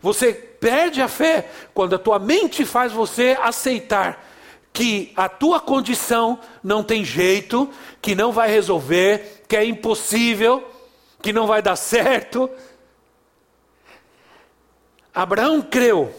Você 0.00 0.32
perde 0.32 1.00
a 1.02 1.08
fé 1.08 1.48
quando 1.74 1.94
a 1.94 1.98
tua 1.98 2.18
mente 2.18 2.64
faz 2.64 2.92
você 2.92 3.36
aceitar 3.40 4.24
que 4.72 5.10
a 5.16 5.26
tua 5.26 5.58
condição 5.58 6.38
não 6.62 6.82
tem 6.82 7.02
jeito, 7.02 7.70
que 8.02 8.14
não 8.14 8.30
vai 8.30 8.50
resolver, 8.50 9.44
que 9.48 9.56
é 9.56 9.64
impossível, 9.64 10.62
que 11.22 11.32
não 11.32 11.46
vai 11.46 11.62
dar 11.62 11.76
certo. 11.76 12.50
Abraão 15.14 15.62
creu, 15.62 16.14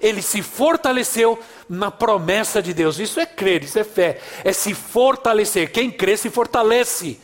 ele 0.00 0.22
se 0.22 0.42
fortaleceu 0.42 1.38
na 1.68 1.90
promessa 1.90 2.62
de 2.62 2.72
Deus. 2.72 2.98
Isso 2.98 3.18
é 3.20 3.26
crer, 3.26 3.64
isso 3.64 3.78
é 3.78 3.84
fé, 3.84 4.20
é 4.44 4.52
se 4.52 4.72
fortalecer. 4.72 5.72
Quem 5.72 5.90
crê 5.90 6.16
se 6.16 6.30
fortalece 6.30 7.18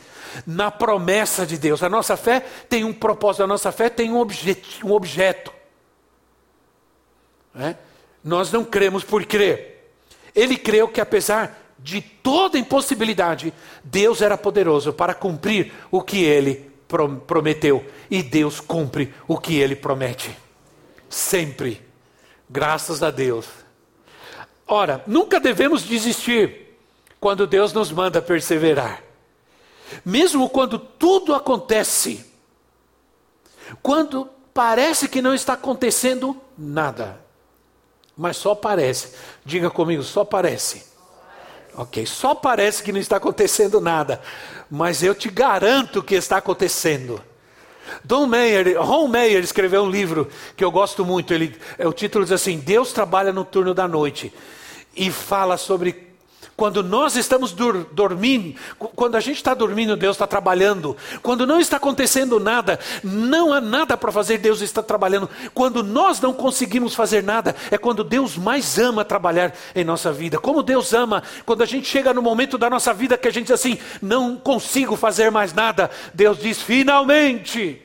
na 0.45 0.71
promessa 0.71 1.45
de 1.45 1.57
Deus. 1.57 1.83
A 1.83 1.89
nossa 1.89 2.17
fé 2.17 2.41
tem 2.67 2.83
um 2.83 2.93
propósito, 2.93 3.43
a 3.43 3.47
nossa 3.47 3.71
fé 3.71 3.89
tem 3.89 4.11
um, 4.11 4.17
objeto. 4.17 4.85
Um 4.85 4.91
objeto. 4.91 5.53
É? 7.55 7.75
Nós 8.23 8.51
não 8.51 8.65
cremos 8.65 9.03
por 9.03 9.25
crer. 9.25 9.91
Ele 10.33 10.57
creu 10.57 10.87
que 10.87 10.99
apesar 10.99 11.59
de 11.77 12.01
toda 12.01 12.57
impossibilidade, 12.57 13.53
Deus 13.83 14.21
era 14.21 14.37
poderoso 14.37 14.93
para 14.93 15.13
cumprir 15.13 15.71
o 15.91 16.01
que 16.01 16.23
ele 16.23 16.71
prometeu. 17.27 17.85
E 18.09 18.23
Deus 18.23 18.59
cumpre 18.59 19.13
o 19.27 19.37
que 19.37 19.57
ele 19.57 19.75
promete. 19.75 20.35
Sempre. 21.09 21.92
Graças 22.53 23.01
a 23.01 23.09
Deus. 23.09 23.47
Ora, 24.67 25.03
nunca 25.07 25.39
devemos 25.39 25.81
desistir 25.81 26.77
quando 27.19 27.47
Deus 27.47 27.73
nos 27.73 27.91
manda 27.91 28.21
perseverar. 28.21 29.01
Mesmo 30.05 30.47
quando 30.47 30.77
tudo 30.77 31.33
acontece, 31.33 32.23
quando 33.81 34.29
parece 34.53 35.07
que 35.07 35.19
não 35.19 35.33
está 35.33 35.53
acontecendo 35.53 36.39
nada, 36.55 37.19
mas 38.15 38.37
só 38.37 38.53
parece. 38.53 39.15
Diga 39.43 39.71
comigo, 39.71 40.03
só 40.03 40.23
parece. 40.23 40.85
Ok, 41.75 42.05
só 42.05 42.35
parece 42.35 42.83
que 42.83 42.91
não 42.91 42.99
está 42.99 43.17
acontecendo 43.17 43.81
nada, 43.81 44.21
mas 44.69 45.01
eu 45.01 45.15
te 45.15 45.27
garanto 45.27 46.03
que 46.03 46.13
está 46.13 46.37
acontecendo. 46.37 47.19
Don 48.03 48.27
Meyer, 48.27 48.81
Ron 48.81 49.07
Meyer 49.07 49.43
escreveu 49.43 49.83
um 49.83 49.89
livro 49.89 50.29
que 50.55 50.63
eu 50.63 50.71
gosto 50.71 51.05
muito. 51.05 51.33
Ele, 51.33 51.55
o 51.79 51.93
título 51.93 52.23
diz 52.23 52.31
assim: 52.31 52.59
Deus 52.59 52.93
trabalha 52.93 53.31
no 53.31 53.43
turno 53.43 53.73
da 53.73 53.87
noite 53.87 54.33
e 54.95 55.11
fala 55.11 55.57
sobre 55.57 56.12
quando 56.55 56.83
nós 56.83 57.15
estamos 57.15 57.51
dur 57.51 57.87
dormindo, 57.91 58.55
quando 58.77 59.15
a 59.15 59.19
gente 59.19 59.37
está 59.37 59.53
dormindo, 59.53 59.97
Deus 59.97 60.15
está 60.15 60.27
trabalhando. 60.27 60.95
Quando 61.21 61.47
não 61.47 61.59
está 61.59 61.77
acontecendo 61.77 62.39
nada, 62.39 62.79
não 63.03 63.51
há 63.51 63.59
nada 63.59 63.97
para 63.97 64.11
fazer, 64.11 64.37
Deus 64.37 64.61
está 64.61 64.83
trabalhando. 64.83 65.29
Quando 65.53 65.83
nós 65.83 66.21
não 66.21 66.31
conseguimos 66.31 66.93
fazer 66.93 67.23
nada, 67.23 67.55
é 67.71 67.77
quando 67.77 68.03
Deus 68.03 68.37
mais 68.37 68.77
ama 68.77 69.03
trabalhar 69.03 69.53
em 69.75 69.83
nossa 69.83 70.11
vida. 70.11 70.37
Como 70.37 70.61
Deus 70.61 70.93
ama, 70.93 71.23
quando 71.45 71.63
a 71.63 71.65
gente 71.65 71.87
chega 71.87 72.13
no 72.13 72.21
momento 72.21 72.57
da 72.57 72.69
nossa 72.69 72.93
vida 72.93 73.17
que 73.17 73.27
a 73.27 73.31
gente 73.31 73.47
diz 73.47 73.53
assim, 73.53 73.79
não 74.01 74.35
consigo 74.35 74.95
fazer 74.95 75.31
mais 75.31 75.53
nada, 75.53 75.89
Deus 76.13 76.37
diz: 76.37 76.61
finalmente, 76.61 77.81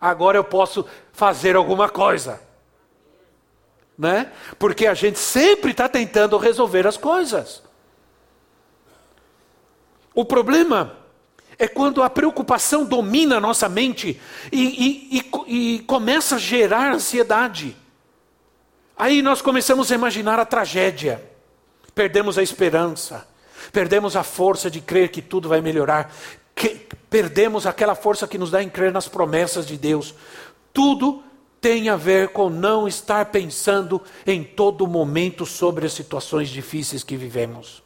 agora 0.00 0.36
eu 0.36 0.44
posso 0.44 0.84
fazer 1.12 1.56
alguma 1.56 1.88
coisa. 1.88 2.51
Né? 3.98 4.32
Porque 4.58 4.86
a 4.86 4.94
gente 4.94 5.18
sempre 5.18 5.70
está 5.70 5.88
tentando 5.88 6.36
resolver 6.38 6.86
as 6.86 6.96
coisas. 6.96 7.62
O 10.14 10.24
problema 10.24 10.96
é 11.58 11.68
quando 11.68 12.02
a 12.02 12.10
preocupação 12.10 12.84
domina 12.84 13.36
a 13.36 13.40
nossa 13.40 13.68
mente 13.68 14.20
e, 14.50 14.62
e, 14.62 15.18
e, 15.18 15.74
e 15.74 15.78
começa 15.80 16.36
a 16.36 16.38
gerar 16.38 16.92
ansiedade. 16.92 17.76
Aí 18.96 19.22
nós 19.22 19.40
começamos 19.40 19.90
a 19.90 19.94
imaginar 19.94 20.38
a 20.38 20.44
tragédia, 20.44 21.22
perdemos 21.94 22.38
a 22.38 22.42
esperança, 22.42 23.26
perdemos 23.72 24.16
a 24.16 24.22
força 24.22 24.70
de 24.70 24.80
crer 24.80 25.10
que 25.10 25.22
tudo 25.22 25.48
vai 25.48 25.60
melhorar, 25.60 26.12
que, 26.54 26.86
perdemos 27.08 27.66
aquela 27.66 27.94
força 27.94 28.26
que 28.26 28.38
nos 28.38 28.50
dá 28.50 28.62
em 28.62 28.68
crer 28.68 28.92
nas 28.92 29.08
promessas 29.08 29.66
de 29.66 29.76
Deus. 29.76 30.14
Tudo 30.72 31.22
tem 31.62 31.88
a 31.88 31.94
ver 31.94 32.30
com 32.30 32.50
não 32.50 32.88
estar 32.88 33.26
pensando 33.26 34.02
em 34.26 34.42
todo 34.42 34.84
momento 34.84 35.46
sobre 35.46 35.86
as 35.86 35.92
situações 35.92 36.48
difíceis 36.48 37.04
que 37.04 37.16
vivemos. 37.16 37.84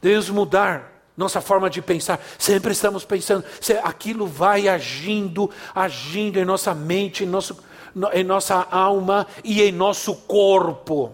Devemos 0.00 0.30
mudar 0.30 0.92
nossa 1.16 1.40
forma 1.40 1.68
de 1.68 1.82
pensar. 1.82 2.24
Sempre 2.38 2.70
estamos 2.70 3.04
pensando, 3.04 3.44
aquilo 3.82 4.28
vai 4.28 4.68
agindo, 4.68 5.50
agindo 5.74 6.38
em 6.38 6.44
nossa 6.44 6.72
mente, 6.72 7.24
em, 7.24 7.26
nosso, 7.26 7.58
em 8.12 8.22
nossa 8.22 8.64
alma 8.70 9.26
e 9.42 9.60
em 9.60 9.72
nosso 9.72 10.14
corpo. 10.14 11.12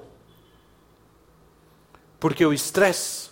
Porque 2.18 2.44
o 2.44 2.52
estresse 2.52 3.30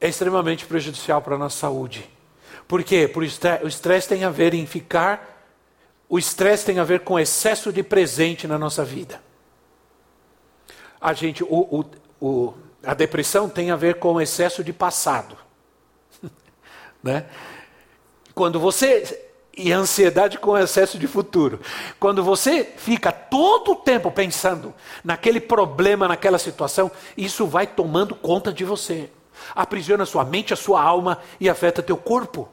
é 0.00 0.08
extremamente 0.08 0.64
prejudicial 0.64 1.20
para 1.20 1.34
a 1.34 1.38
nossa 1.38 1.58
saúde. 1.58 2.08
Por 2.66 2.82
quê? 2.82 3.12
O 3.62 3.68
estresse 3.68 4.08
tem 4.08 4.24
a 4.24 4.30
ver 4.30 4.54
em 4.54 4.64
ficar 4.64 5.37
o 6.08 6.18
estresse 6.18 6.64
tem 6.64 6.78
a 6.78 6.84
ver 6.84 7.00
com 7.00 7.18
excesso 7.18 7.72
de 7.72 7.82
presente 7.82 8.46
na 8.46 8.58
nossa 8.58 8.84
vida. 8.84 9.20
a 11.00 11.12
gente, 11.12 11.44
o, 11.44 11.48
o, 11.48 11.84
o, 12.20 12.54
a 12.82 12.94
depressão 12.94 13.48
tem 13.48 13.70
a 13.70 13.76
ver 13.76 13.96
com 13.96 14.20
excesso 14.20 14.64
de 14.64 14.72
passado. 14.72 15.36
né? 17.02 17.26
Quando 18.34 18.58
você. 18.58 19.26
E 19.60 19.72
a 19.72 19.78
ansiedade 19.78 20.38
com 20.38 20.56
excesso 20.56 20.96
de 20.96 21.08
futuro. 21.08 21.60
Quando 21.98 22.22
você 22.22 22.62
fica 22.62 23.10
todo 23.10 23.72
o 23.72 23.76
tempo 23.76 24.08
pensando 24.08 24.72
naquele 25.02 25.40
problema, 25.40 26.06
naquela 26.06 26.38
situação, 26.38 26.92
isso 27.16 27.44
vai 27.44 27.66
tomando 27.66 28.14
conta 28.14 28.52
de 28.52 28.64
você. 28.64 29.10
Aprisiona 29.56 30.06
sua 30.06 30.24
mente, 30.24 30.54
a 30.54 30.56
sua 30.56 30.80
alma 30.80 31.18
e 31.40 31.50
afeta 31.50 31.82
teu 31.82 31.96
corpo. 31.96 32.48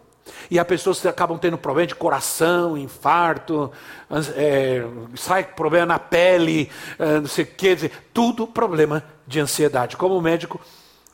E 0.50 0.60
as 0.60 0.68
pessoas 0.68 1.06
acabam 1.06 1.38
tendo 1.38 1.58
problema 1.58 1.88
de 1.88 1.96
coração, 1.96 2.78
infarto, 2.78 3.72
é, 4.36 4.84
sai 5.16 5.44
problema 5.44 5.86
na 5.86 6.00
pele, 6.00 6.70
é, 6.98 7.20
não 7.20 7.28
sei 7.28 7.44
o 7.44 7.48
que, 7.48 7.92
tudo 8.14 8.48
problema 8.48 9.04
de 9.28 9.40
ansiedade. 9.40 9.98
Como 9.98 10.18
o 10.18 10.22
médico 10.22 10.60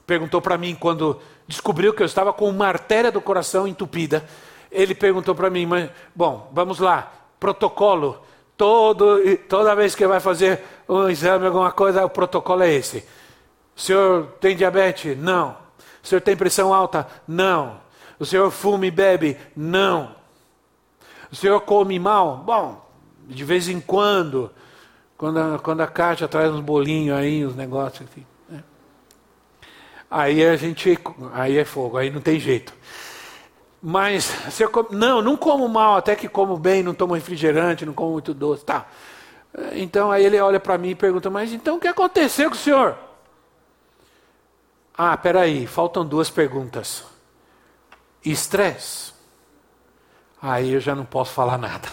perguntou 0.06 0.42
para 0.42 0.58
mim 0.58 0.76
quando 0.76 1.20
descobriu 1.48 1.94
que 1.94 2.02
eu 2.02 2.06
estava 2.06 2.32
com 2.32 2.50
uma 2.50 2.68
artéria 2.68 3.12
do 3.12 3.22
coração 3.22 3.68
entupida, 3.68 4.26
ele 4.72 4.96
perguntou 4.96 5.36
para 5.36 5.50
mim, 5.50 5.66
mas, 5.66 5.90
bom, 6.16 6.50
vamos 6.54 6.80
lá, 6.80 7.12
protocolo, 7.40 8.22
todo, 8.56 9.20
toda 9.50 9.76
vez 9.76 9.94
que 9.96 10.08
vai 10.08 10.20
fazer 10.20 10.64
um 10.88 11.10
exame, 11.10 11.46
alguma 11.48 11.72
coisa, 11.72 12.06
o 12.06 12.10
protocolo 12.10 12.64
é 12.64 12.72
esse. 12.72 13.06
O 13.76 13.82
senhor 13.82 14.28
tem 14.40 14.56
diabetes? 14.56 15.18
Não. 15.18 15.58
O 16.04 16.08
senhor 16.08 16.22
tem 16.22 16.38
pressão 16.38 16.74
alta? 16.74 17.08
Não. 17.28 17.81
O 18.22 18.26
senhor 18.26 18.52
fuma 18.52 18.86
e 18.86 18.92
bebe? 18.92 19.36
Não. 19.58 20.16
O 21.32 21.36
senhor 21.36 21.60
come 21.62 21.98
mal? 21.98 22.38
Bom, 22.38 22.88
de 23.26 23.44
vez 23.44 23.68
em 23.68 23.80
quando, 23.80 24.52
quando 25.18 25.40
a, 25.40 25.58
quando 25.58 25.82
a 25.82 25.88
caixa 25.88 26.28
traz 26.28 26.52
uns 26.54 26.60
bolinhos 26.60 27.18
aí, 27.18 27.44
uns 27.44 27.56
negócios. 27.56 28.08
Assim, 28.08 28.24
né? 28.48 28.64
Aí 30.08 30.46
a 30.46 30.56
gente, 30.56 31.00
aí 31.34 31.58
é 31.58 31.66
fogo, 31.66 31.98
aí 31.98 32.12
não 32.12 32.22
tem 32.22 32.40
jeito. 32.40 32.72
Mas, 33.82 34.26
se 34.52 34.68
come, 34.68 34.90
não, 34.92 35.20
não 35.20 35.36
como 35.36 35.68
mal, 35.68 35.96
até 35.96 36.16
que 36.16 36.30
como 36.30 36.58
bem, 36.58 36.84
não 36.84 36.94
tomo 36.94 37.16
refrigerante, 37.16 37.88
não 37.88 37.94
como 37.94 38.12
muito 38.12 38.36
doce, 38.36 38.64
tá. 38.64 38.86
Então 39.74 40.12
aí 40.12 40.24
ele 40.24 40.40
olha 40.40 40.60
para 40.60 40.78
mim 40.78 40.90
e 40.90 40.96
pergunta, 40.96 41.32
mas 41.32 41.52
então 41.54 41.78
o 41.78 41.80
que 41.80 41.88
aconteceu 41.88 42.52
com 42.52 42.56
o 42.56 42.60
senhor? 42.60 42.96
Ah, 44.96 45.18
peraí, 45.18 45.66
faltam 45.66 46.06
duas 46.06 46.30
perguntas 46.30 47.10
estresse, 48.24 49.14
aí 50.42 50.74
eu 50.74 50.80
já 50.80 50.96
não 50.96 51.06
posso 51.06 51.34
falar 51.34 51.58
nada. 51.58 51.90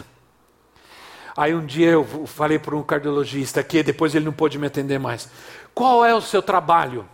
Aí 1.37 1.55
um 1.55 1.65
dia 1.65 1.91
eu 1.91 2.27
falei 2.27 2.59
para 2.59 2.75
um 2.75 2.83
cardiologista 2.83 3.63
que 3.63 3.83
depois 3.83 4.15
ele 4.15 4.25
não 4.25 4.33
pôde 4.33 4.59
me 4.59 4.67
atender 4.67 4.99
mais. 4.99 5.29
Qual 5.73 6.05
é 6.05 6.13
o 6.13 6.21
seu 6.21 6.43
trabalho? 6.43 7.09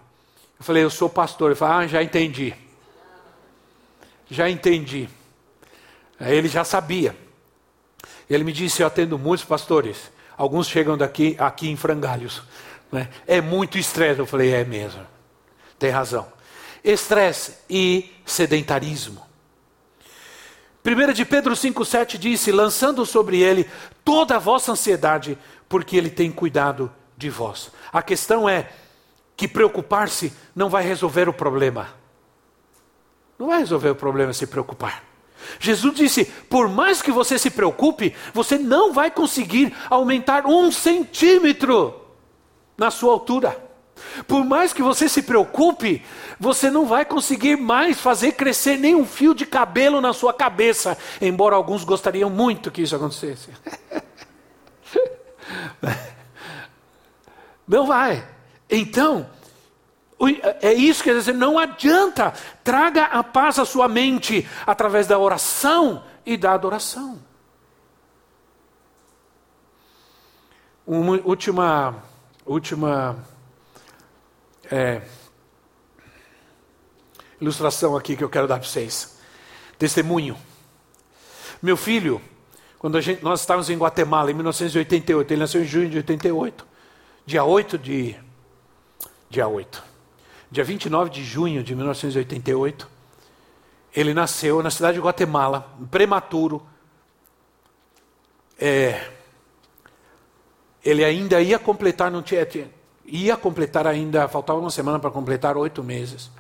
Eu 0.58 0.64
falei, 0.64 0.82
eu 0.82 0.88
sou 0.88 1.10
pastor. 1.10 1.50
Ele 1.50 1.58
falou, 1.58 1.76
ah, 1.76 1.86
já 1.86 2.02
entendi. 2.02 2.54
Já 4.30 4.48
entendi. 4.48 5.08
Aí 6.18 6.34
ele 6.34 6.48
já 6.48 6.64
sabia. 6.64 7.14
Ele 8.28 8.44
me 8.44 8.52
disse, 8.52 8.80
eu 8.80 8.86
atendo 8.86 9.18
muitos 9.18 9.44
pastores. 9.44 10.10
Alguns 10.38 10.68
chegam 10.68 10.96
daqui 10.96 11.36
aqui 11.38 11.68
em 11.68 11.76
frangalhos. 11.76 12.42
Né? 12.90 13.10
É 13.26 13.42
muito 13.42 13.76
estresse. 13.76 14.20
Eu 14.20 14.26
falei, 14.26 14.54
é 14.54 14.64
mesmo. 14.64 15.06
Tem 15.78 15.90
razão 15.90 16.33
estresse 16.84 17.56
e 17.68 18.12
sedentarismo. 18.26 19.24
1 20.84 21.12
de 21.14 21.24
Pedro 21.24 21.54
5,7 21.54 22.18
disse: 22.18 22.52
lançando 22.52 23.06
sobre 23.06 23.40
ele 23.40 23.68
toda 24.04 24.36
a 24.36 24.38
vossa 24.38 24.72
ansiedade, 24.72 25.38
porque 25.66 25.96
ele 25.96 26.10
tem 26.10 26.30
cuidado 26.30 26.92
de 27.16 27.30
vós. 27.30 27.70
A 27.90 28.02
questão 28.02 28.46
é 28.46 28.70
que 29.34 29.48
preocupar-se 29.48 30.32
não 30.54 30.68
vai 30.68 30.84
resolver 30.84 31.26
o 31.28 31.32
problema. 31.32 31.88
Não 33.38 33.46
vai 33.46 33.60
resolver 33.60 33.88
o 33.88 33.96
problema 33.96 34.34
se 34.34 34.46
preocupar. 34.46 35.02
Jesus 35.58 35.94
disse: 35.94 36.26
por 36.26 36.68
mais 36.68 37.00
que 37.00 37.10
você 37.10 37.38
se 37.38 37.50
preocupe, 37.50 38.14
você 38.34 38.58
não 38.58 38.92
vai 38.92 39.10
conseguir 39.10 39.74
aumentar 39.88 40.46
um 40.46 40.70
centímetro 40.70 41.98
na 42.76 42.90
sua 42.90 43.12
altura. 43.12 43.63
Por 44.26 44.44
mais 44.44 44.72
que 44.72 44.82
você 44.82 45.08
se 45.08 45.22
preocupe, 45.22 46.02
você 46.38 46.70
não 46.70 46.86
vai 46.86 47.04
conseguir 47.04 47.56
mais 47.56 48.00
fazer 48.00 48.32
crescer 48.32 48.76
nem 48.78 48.94
um 48.94 49.06
fio 49.06 49.34
de 49.34 49.46
cabelo 49.46 50.00
na 50.00 50.12
sua 50.12 50.32
cabeça, 50.32 50.96
embora 51.20 51.56
alguns 51.56 51.84
gostariam 51.84 52.30
muito 52.30 52.70
que 52.70 52.82
isso 52.82 52.96
acontecesse. 52.96 53.50
Não 57.66 57.86
vai. 57.86 58.22
Então, 58.68 59.26
é 60.60 60.72
isso 60.72 61.02
que 61.02 61.10
quer 61.10 61.18
dizer, 61.18 61.34
não 61.34 61.58
adianta. 61.58 62.32
Traga 62.62 63.04
a 63.04 63.22
paz 63.22 63.58
à 63.58 63.64
sua 63.64 63.88
mente 63.88 64.46
através 64.66 65.06
da 65.06 65.18
oração 65.18 66.04
e 66.24 66.36
da 66.36 66.52
adoração. 66.52 67.18
Uma 70.86 71.18
última, 71.24 72.02
última 72.44 73.16
é, 74.74 75.02
ilustração 77.40 77.96
aqui 77.96 78.16
que 78.16 78.24
eu 78.24 78.28
quero 78.28 78.48
dar 78.48 78.58
para 78.58 78.68
vocês. 78.68 79.20
Testemunho. 79.78 80.36
Meu 81.62 81.76
filho, 81.76 82.20
quando 82.76 83.00
gente, 83.00 83.22
nós 83.22 83.40
estávamos 83.40 83.70
em 83.70 83.78
Guatemala 83.78 84.32
em 84.32 84.34
1988, 84.34 85.32
ele 85.32 85.40
nasceu 85.40 85.62
em 85.62 85.64
junho 85.64 85.88
de 85.88 85.98
88. 85.98 86.66
Dia 87.24 87.44
8 87.44 87.78
de. 87.78 88.16
Dia 89.30 89.46
8. 89.46 89.84
Dia 90.50 90.64
29 90.64 91.08
de 91.08 91.24
junho 91.24 91.62
de 91.62 91.74
1988, 91.74 92.88
ele 93.94 94.12
nasceu 94.12 94.60
na 94.60 94.70
cidade 94.70 94.98
de 94.98 95.04
Guatemala, 95.04 95.72
prematuro. 95.88 96.66
É, 98.58 99.08
ele 100.84 101.04
ainda 101.04 101.40
ia 101.40 101.58
completar, 101.60 102.10
não 102.10 102.22
tinha, 102.22 102.44
ia 103.06 103.36
completar 103.36 103.86
ainda, 103.86 104.26
faltava 104.28 104.58
uma 104.58 104.70
semana 104.70 104.98
para 104.98 105.10
completar 105.10 105.56
oito 105.56 105.82
meses. 105.82 106.30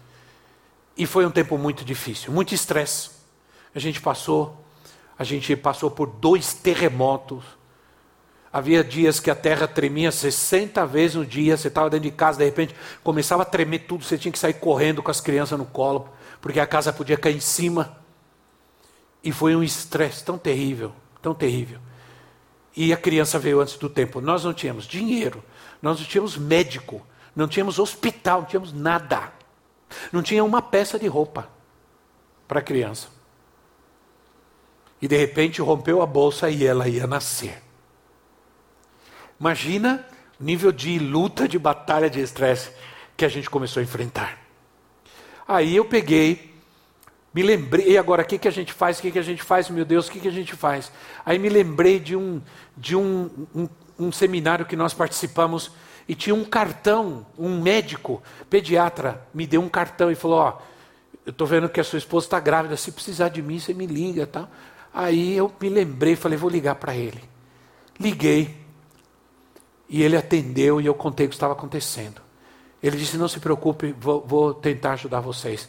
E 0.96 1.06
foi 1.06 1.26
um 1.26 1.30
tempo 1.30 1.58
muito 1.58 1.84
difícil, 1.84 2.32
muito 2.32 2.54
estresse. 2.54 3.10
A 3.74 3.78
gente 3.78 4.00
passou, 4.00 4.64
a 5.18 5.24
gente 5.24 5.56
passou 5.56 5.90
por 5.90 6.06
dois 6.06 6.54
terremotos. 6.54 7.44
Havia 8.52 8.84
dias 8.84 9.18
que 9.18 9.30
a 9.30 9.34
terra 9.34 9.66
tremia 9.66 10.12
60 10.12 10.86
vezes 10.86 11.16
no 11.16 11.26
dia, 11.26 11.56
você 11.56 11.66
estava 11.66 11.90
dentro 11.90 12.08
de 12.08 12.14
casa, 12.14 12.38
de 12.38 12.44
repente 12.44 12.74
começava 13.02 13.42
a 13.42 13.44
tremer 13.44 13.80
tudo, 13.80 14.04
você 14.04 14.16
tinha 14.16 14.30
que 14.30 14.38
sair 14.38 14.54
correndo 14.54 15.02
com 15.02 15.10
as 15.10 15.20
crianças 15.20 15.58
no 15.58 15.66
colo, 15.66 16.08
porque 16.40 16.60
a 16.60 16.66
casa 16.66 16.92
podia 16.92 17.16
cair 17.16 17.36
em 17.36 17.40
cima. 17.40 17.98
E 19.24 19.32
foi 19.32 19.56
um 19.56 19.62
estresse 19.62 20.22
tão 20.22 20.38
terrível, 20.38 20.92
tão 21.20 21.34
terrível. 21.34 21.80
E 22.76 22.92
a 22.92 22.96
criança 22.96 23.38
veio 23.38 23.60
antes 23.60 23.76
do 23.76 23.88
tempo. 23.88 24.20
Nós 24.20 24.44
não 24.44 24.52
tínhamos 24.52 24.84
dinheiro, 24.86 25.42
nós 25.84 26.00
não 26.00 26.06
tínhamos 26.06 26.38
médico, 26.38 27.06
não 27.36 27.46
tínhamos 27.46 27.78
hospital, 27.78 28.40
não 28.40 28.48
tínhamos 28.48 28.72
nada. 28.72 29.30
Não 30.10 30.22
tinha 30.22 30.42
uma 30.42 30.62
peça 30.62 30.98
de 30.98 31.06
roupa 31.06 31.46
para 32.48 32.60
a 32.60 32.62
criança. 32.62 33.08
E 35.02 35.06
de 35.06 35.14
repente 35.14 35.60
rompeu 35.60 36.00
a 36.00 36.06
bolsa 36.06 36.48
e 36.48 36.64
ela 36.64 36.88
ia 36.88 37.06
nascer. 37.06 37.62
Imagina 39.38 40.02
o 40.40 40.44
nível 40.44 40.72
de 40.72 40.98
luta, 40.98 41.46
de 41.46 41.58
batalha, 41.58 42.08
de 42.08 42.18
estresse 42.18 42.70
que 43.14 43.26
a 43.26 43.28
gente 43.28 43.50
começou 43.50 43.82
a 43.82 43.84
enfrentar. 43.84 44.38
Aí 45.46 45.76
eu 45.76 45.84
peguei, 45.84 46.54
me 47.34 47.42
lembrei, 47.42 47.90
e 47.90 47.98
agora 47.98 48.22
o 48.22 48.24
que, 48.24 48.38
que 48.38 48.48
a 48.48 48.50
gente 48.50 48.72
faz? 48.72 48.98
O 48.98 49.02
que, 49.02 49.10
que 49.10 49.18
a 49.18 49.22
gente 49.22 49.42
faz, 49.42 49.68
meu 49.68 49.84
Deus, 49.84 50.08
o 50.08 50.10
que, 50.10 50.18
que 50.18 50.28
a 50.28 50.32
gente 50.32 50.56
faz? 50.56 50.90
Aí 51.26 51.38
me 51.38 51.50
lembrei 51.50 52.00
de 52.00 52.16
um, 52.16 52.40
de 52.74 52.96
um, 52.96 53.46
um, 53.54 53.68
um 53.98 54.10
seminário 54.10 54.66
que 54.66 54.76
nós 54.76 54.94
participamos 54.94 55.70
e 56.08 56.14
tinha 56.14 56.34
um 56.34 56.44
cartão, 56.44 57.26
um 57.38 57.60
médico, 57.60 58.22
pediatra, 58.50 59.26
me 59.32 59.46
deu 59.46 59.60
um 59.60 59.68
cartão 59.68 60.10
e 60.10 60.14
falou: 60.14 60.38
Ó, 60.38 60.58
eu 61.24 61.30
estou 61.30 61.46
vendo 61.46 61.68
que 61.68 61.80
a 61.80 61.84
sua 61.84 61.98
esposa 61.98 62.26
está 62.26 62.40
grávida, 62.40 62.76
se 62.76 62.92
precisar 62.92 63.28
de 63.30 63.40
mim, 63.40 63.58
você 63.58 63.72
me 63.72 63.86
liga. 63.86 64.26
Tá? 64.26 64.48
Aí 64.92 65.36
eu 65.36 65.50
me 65.60 65.68
lembrei, 65.68 66.16
falei: 66.16 66.36
vou 66.36 66.50
ligar 66.50 66.74
para 66.74 66.94
ele. 66.94 67.22
Liguei, 67.98 68.64
e 69.88 70.02
ele 70.02 70.16
atendeu 70.16 70.80
e 70.80 70.86
eu 70.86 70.94
contei 70.94 71.26
o 71.26 71.28
que 71.28 71.34
estava 71.34 71.52
acontecendo. 71.52 72.20
Ele 72.82 72.96
disse: 72.96 73.16
Não 73.16 73.28
se 73.28 73.40
preocupe, 73.40 73.94
vou, 73.98 74.24
vou 74.26 74.52
tentar 74.52 74.92
ajudar 74.92 75.20
vocês. 75.20 75.68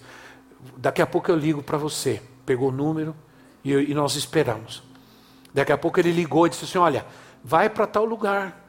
Daqui 0.77 1.01
a 1.01 1.07
pouco 1.07 1.31
eu 1.31 1.35
ligo 1.37 1.63
para 1.63 1.77
você. 1.77 2.21
Pegou 2.45 2.69
o 2.69 2.71
número 2.71 3.15
e, 3.63 3.71
e 3.71 3.93
nós 3.93 4.15
esperamos. 4.15 4.83
Daqui 5.53 5.71
a 5.71 5.77
pouco 5.77 5.99
ele 5.99 6.11
ligou 6.11 6.45
e 6.45 6.49
disse 6.49 6.65
assim: 6.65 6.77
Olha, 6.77 7.05
vai 7.45 7.69
para 7.69 7.85
tal 7.85 8.05
lugar. 8.05 8.67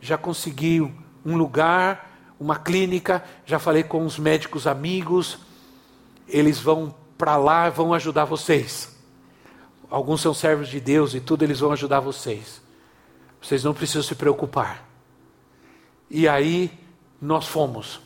Já 0.00 0.18
conseguiu 0.18 0.92
um 1.24 1.36
lugar, 1.36 2.34
uma 2.40 2.58
clínica, 2.58 3.24
já 3.44 3.60
falei 3.60 3.84
com 3.84 4.04
os 4.04 4.18
médicos 4.18 4.66
amigos, 4.66 5.38
eles 6.26 6.58
vão 6.58 6.92
para 7.16 7.36
lá, 7.36 7.70
vão 7.70 7.94
ajudar 7.94 8.24
vocês. 8.24 8.94
Alguns 9.88 10.20
são 10.20 10.34
servos 10.34 10.68
de 10.68 10.80
Deus 10.80 11.14
e 11.14 11.20
tudo, 11.20 11.44
eles 11.44 11.60
vão 11.60 11.70
ajudar 11.70 12.00
vocês. 12.00 12.60
Vocês 13.40 13.62
não 13.62 13.72
precisam 13.72 14.02
se 14.02 14.16
preocupar. 14.16 14.84
E 16.10 16.26
aí 16.26 16.76
nós 17.22 17.46
fomos 17.46 18.00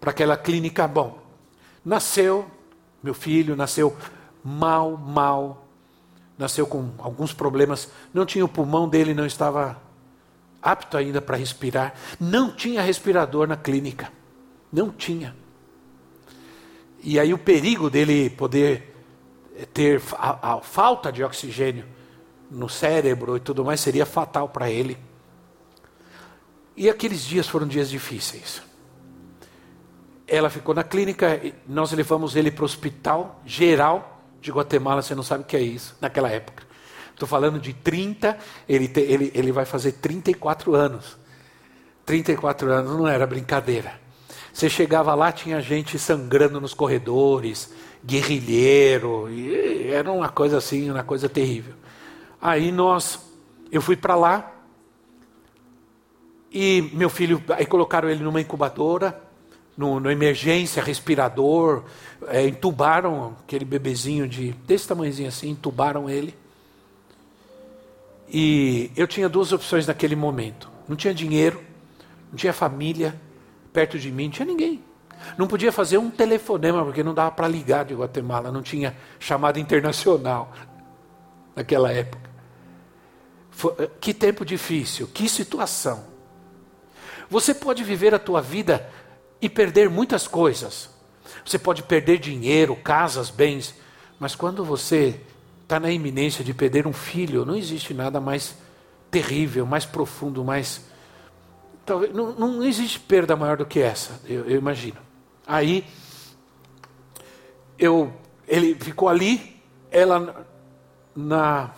para 0.00 0.12
aquela 0.12 0.36
clínica. 0.36 0.86
Bom, 0.86 1.18
nasceu, 1.84 2.48
meu 3.02 3.14
filho 3.14 3.56
nasceu 3.56 3.96
mal, 4.44 4.96
mal, 4.96 5.66
nasceu 6.42 6.66
com 6.66 6.90
alguns 6.98 7.32
problemas, 7.32 7.88
não 8.12 8.26
tinha 8.26 8.44
o 8.44 8.48
pulmão 8.48 8.88
dele, 8.88 9.14
não 9.14 9.24
estava 9.24 9.80
apto 10.60 10.96
ainda 10.96 11.22
para 11.22 11.36
respirar, 11.36 11.94
não 12.20 12.50
tinha 12.54 12.82
respirador 12.82 13.46
na 13.46 13.56
clínica, 13.56 14.12
não 14.72 14.90
tinha. 14.90 15.34
E 17.00 17.18
aí 17.18 17.32
o 17.32 17.38
perigo 17.38 17.88
dele 17.88 18.28
poder 18.28 18.94
ter 19.72 20.02
a, 20.14 20.54
a 20.54 20.60
falta 20.60 21.12
de 21.12 21.22
oxigênio 21.22 21.84
no 22.50 22.68
cérebro 22.68 23.36
e 23.36 23.40
tudo 23.40 23.64
mais 23.64 23.80
seria 23.80 24.04
fatal 24.04 24.48
para 24.48 24.68
ele. 24.68 24.98
E 26.76 26.90
aqueles 26.90 27.22
dias 27.24 27.46
foram 27.46 27.66
dias 27.68 27.88
difíceis. 27.88 28.62
Ela 30.26 30.50
ficou 30.50 30.74
na 30.74 30.82
clínica, 30.82 31.40
nós 31.68 31.92
levamos 31.92 32.34
ele 32.34 32.50
para 32.50 32.62
o 32.62 32.64
hospital 32.64 33.40
geral 33.44 34.11
de 34.42 34.50
Guatemala, 34.50 35.00
você 35.00 35.14
não 35.14 35.22
sabe 35.22 35.44
o 35.44 35.46
que 35.46 35.56
é 35.56 35.60
isso, 35.60 35.96
naquela 36.00 36.28
época. 36.28 36.64
Estou 37.12 37.28
falando 37.28 37.60
de 37.60 37.72
30, 37.72 38.36
ele, 38.68 38.88
te, 38.88 39.00
ele, 39.00 39.30
ele 39.34 39.52
vai 39.52 39.64
fazer 39.64 39.92
34 39.92 40.74
anos. 40.74 41.16
34 42.04 42.70
anos 42.72 42.96
não 42.96 43.06
era 43.06 43.24
brincadeira. 43.26 44.00
Você 44.52 44.68
chegava 44.68 45.14
lá, 45.14 45.30
tinha 45.30 45.60
gente 45.60 45.98
sangrando 45.98 46.60
nos 46.60 46.74
corredores, 46.74 47.72
guerrilheiro, 48.04 49.28
era 49.90 50.10
uma 50.10 50.28
coisa 50.28 50.58
assim, 50.58 50.90
uma 50.90 51.04
coisa 51.04 51.28
terrível. 51.28 51.74
Aí 52.40 52.72
nós, 52.72 53.20
eu 53.70 53.80
fui 53.80 53.96
para 53.96 54.16
lá, 54.16 54.52
e 56.50 56.90
meu 56.92 57.08
filho, 57.08 57.42
aí 57.50 57.64
colocaram 57.64 58.10
ele 58.10 58.22
numa 58.22 58.40
incubadora, 58.40 59.22
no, 59.76 59.98
no 59.98 60.10
emergência, 60.10 60.82
respirador, 60.82 61.84
é, 62.28 62.46
entubaram 62.46 63.36
aquele 63.42 63.64
bebezinho 63.64 64.28
de 64.28 64.52
desse 64.66 64.86
tamanhozinho 64.86 65.28
assim, 65.28 65.50
entubaram 65.50 66.08
ele. 66.08 66.34
E 68.28 68.90
eu 68.96 69.06
tinha 69.06 69.28
duas 69.28 69.52
opções 69.52 69.86
naquele 69.86 70.16
momento. 70.16 70.70
Não 70.88 70.96
tinha 70.96 71.12
dinheiro, 71.12 71.62
não 72.30 72.36
tinha 72.36 72.52
família 72.52 73.14
perto 73.72 73.98
de 73.98 74.10
mim, 74.10 74.24
não 74.24 74.30
tinha 74.30 74.46
ninguém. 74.46 74.82
Não 75.36 75.46
podia 75.46 75.70
fazer 75.70 75.98
um 75.98 76.10
telefonema, 76.10 76.84
porque 76.84 77.02
não 77.02 77.14
dava 77.14 77.30
para 77.30 77.46
ligar 77.46 77.84
de 77.84 77.94
Guatemala, 77.94 78.50
não 78.50 78.62
tinha 78.62 78.96
chamada 79.18 79.60
internacional 79.60 80.52
naquela 81.54 81.92
época. 81.92 82.30
Foi, 83.50 83.88
que 84.00 84.12
tempo 84.12 84.44
difícil, 84.44 85.06
que 85.06 85.28
situação. 85.28 86.04
Você 87.30 87.54
pode 87.54 87.84
viver 87.84 88.14
a 88.14 88.18
tua 88.18 88.42
vida 88.42 88.90
e 89.42 89.48
perder 89.48 89.90
muitas 89.90 90.28
coisas. 90.28 90.88
Você 91.44 91.58
pode 91.58 91.82
perder 91.82 92.18
dinheiro, 92.18 92.76
casas, 92.76 93.28
bens, 93.28 93.74
mas 94.20 94.36
quando 94.36 94.64
você 94.64 95.20
está 95.62 95.80
na 95.80 95.90
iminência 95.90 96.44
de 96.44 96.54
perder 96.54 96.86
um 96.86 96.92
filho, 96.92 97.44
não 97.44 97.56
existe 97.56 97.92
nada 97.92 98.20
mais 98.20 98.56
terrível, 99.10 99.66
mais 99.66 99.84
profundo, 99.84 100.44
mais. 100.44 100.84
Talvez, 101.84 102.14
não, 102.14 102.32
não 102.32 102.62
existe 102.62 103.00
perda 103.00 103.34
maior 103.34 103.56
do 103.56 103.66
que 103.66 103.80
essa, 103.80 104.20
eu, 104.24 104.48
eu 104.48 104.56
imagino. 104.58 104.98
Aí, 105.44 105.84
eu, 107.76 108.12
ele 108.46 108.76
ficou 108.76 109.08
ali, 109.08 109.60
ela 109.90 110.46
na, 111.16 111.70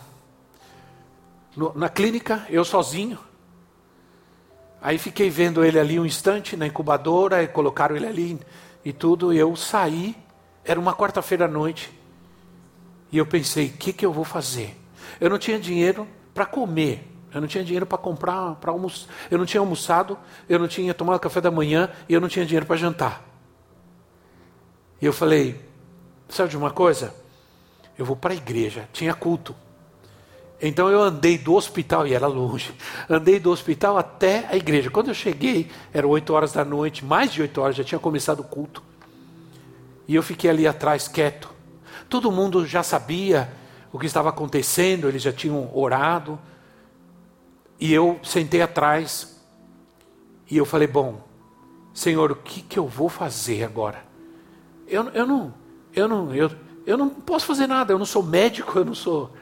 na 1.73 1.89
clínica, 1.89 2.45
eu 2.47 2.63
sozinho. 2.63 3.17
Aí 4.85 4.99
fiquei 4.99 5.31
vendo 5.31 5.65
ele 5.65 5.79
ali 5.79 5.99
um 5.99 6.05
instante 6.05 6.55
na 6.55 6.67
incubadora, 6.67 7.41
e 7.41 7.47
colocaram 7.47 7.95
ele 7.95 8.05
ali 8.05 8.39
e 8.85 8.93
tudo. 8.93 9.33
E 9.33 9.37
eu 9.39 9.55
saí, 9.55 10.15
era 10.63 10.79
uma 10.79 10.93
quarta-feira 10.93 11.45
à 11.45 11.47
noite. 11.47 11.91
E 13.11 13.17
eu 13.17 13.25
pensei: 13.25 13.65
o 13.65 13.77
que, 13.77 13.91
que 13.91 14.05
eu 14.05 14.13
vou 14.13 14.23
fazer? 14.23 14.77
Eu 15.19 15.27
não 15.27 15.39
tinha 15.39 15.59
dinheiro 15.59 16.07
para 16.35 16.45
comer. 16.45 17.11
Eu 17.33 17.41
não 17.41 17.47
tinha 17.47 17.63
dinheiro 17.63 17.87
para 17.87 17.97
comprar, 17.97 18.57
para 18.57 18.71
almoçar. 18.71 19.09
Eu 19.31 19.39
não 19.39 19.45
tinha 19.47 19.59
almoçado, 19.59 20.19
eu 20.47 20.59
não 20.59 20.67
tinha 20.67 20.93
tomado 20.93 21.19
café 21.19 21.41
da 21.41 21.49
manhã 21.49 21.89
e 22.07 22.13
eu 22.13 22.21
não 22.21 22.27
tinha 22.27 22.45
dinheiro 22.45 22.67
para 22.67 22.75
jantar. 22.75 23.23
E 25.01 25.05
eu 25.07 25.11
falei: 25.11 25.59
sabe 26.29 26.51
de 26.51 26.57
uma 26.57 26.69
coisa? 26.69 27.11
Eu 27.97 28.05
vou 28.05 28.15
para 28.15 28.33
a 28.33 28.37
igreja. 28.37 28.87
Tinha 28.93 29.15
culto. 29.15 29.55
Então 30.61 30.89
eu 30.89 31.01
andei 31.01 31.37
do 31.37 31.53
hospital, 31.53 32.07
e 32.07 32.13
era 32.13 32.27
longe, 32.27 32.73
andei 33.09 33.39
do 33.39 33.51
hospital 33.51 33.97
até 33.97 34.47
a 34.49 34.55
igreja. 34.55 34.89
Quando 34.89 35.09
eu 35.09 35.13
cheguei, 35.13 35.69
eram 35.93 36.09
oito 36.09 36.33
horas 36.33 36.53
da 36.53 36.63
noite, 36.63 37.03
mais 37.03 37.31
de 37.33 37.41
oito 37.41 37.59
horas, 37.61 37.75
já 37.75 37.83
tinha 37.83 37.99
começado 37.99 38.39
o 38.39 38.43
culto. 38.43 38.81
E 40.07 40.15
eu 40.15 40.23
fiquei 40.23 40.49
ali 40.49 40.67
atrás, 40.67 41.07
quieto. 41.07 41.49
Todo 42.07 42.31
mundo 42.31 42.65
já 42.65 42.83
sabia 42.83 43.51
o 43.91 43.99
que 43.99 44.05
estava 44.05 44.29
acontecendo, 44.29 45.07
eles 45.07 45.21
já 45.21 45.33
tinham 45.33 45.69
orado. 45.73 46.39
E 47.79 47.93
eu 47.93 48.19
sentei 48.23 48.61
atrás, 48.61 49.41
e 50.49 50.55
eu 50.55 50.65
falei: 50.65 50.87
Bom, 50.87 51.21
Senhor, 51.93 52.31
o 52.31 52.35
que, 52.35 52.61
que 52.61 52.79
eu 52.79 52.87
vou 52.87 53.09
fazer 53.09 53.63
agora? 53.63 54.03
Eu, 54.87 55.09
eu, 55.09 55.25
não, 55.25 55.53
eu, 55.93 56.07
não, 56.07 56.33
eu, 56.33 56.51
eu 56.85 56.97
não 56.97 57.09
posso 57.09 57.45
fazer 57.45 57.67
nada, 57.67 57.91
eu 57.91 57.97
não 57.97 58.05
sou 58.05 58.23
médico, 58.23 58.77
eu 58.77 58.85
não 58.85 58.95
sou 58.95 59.33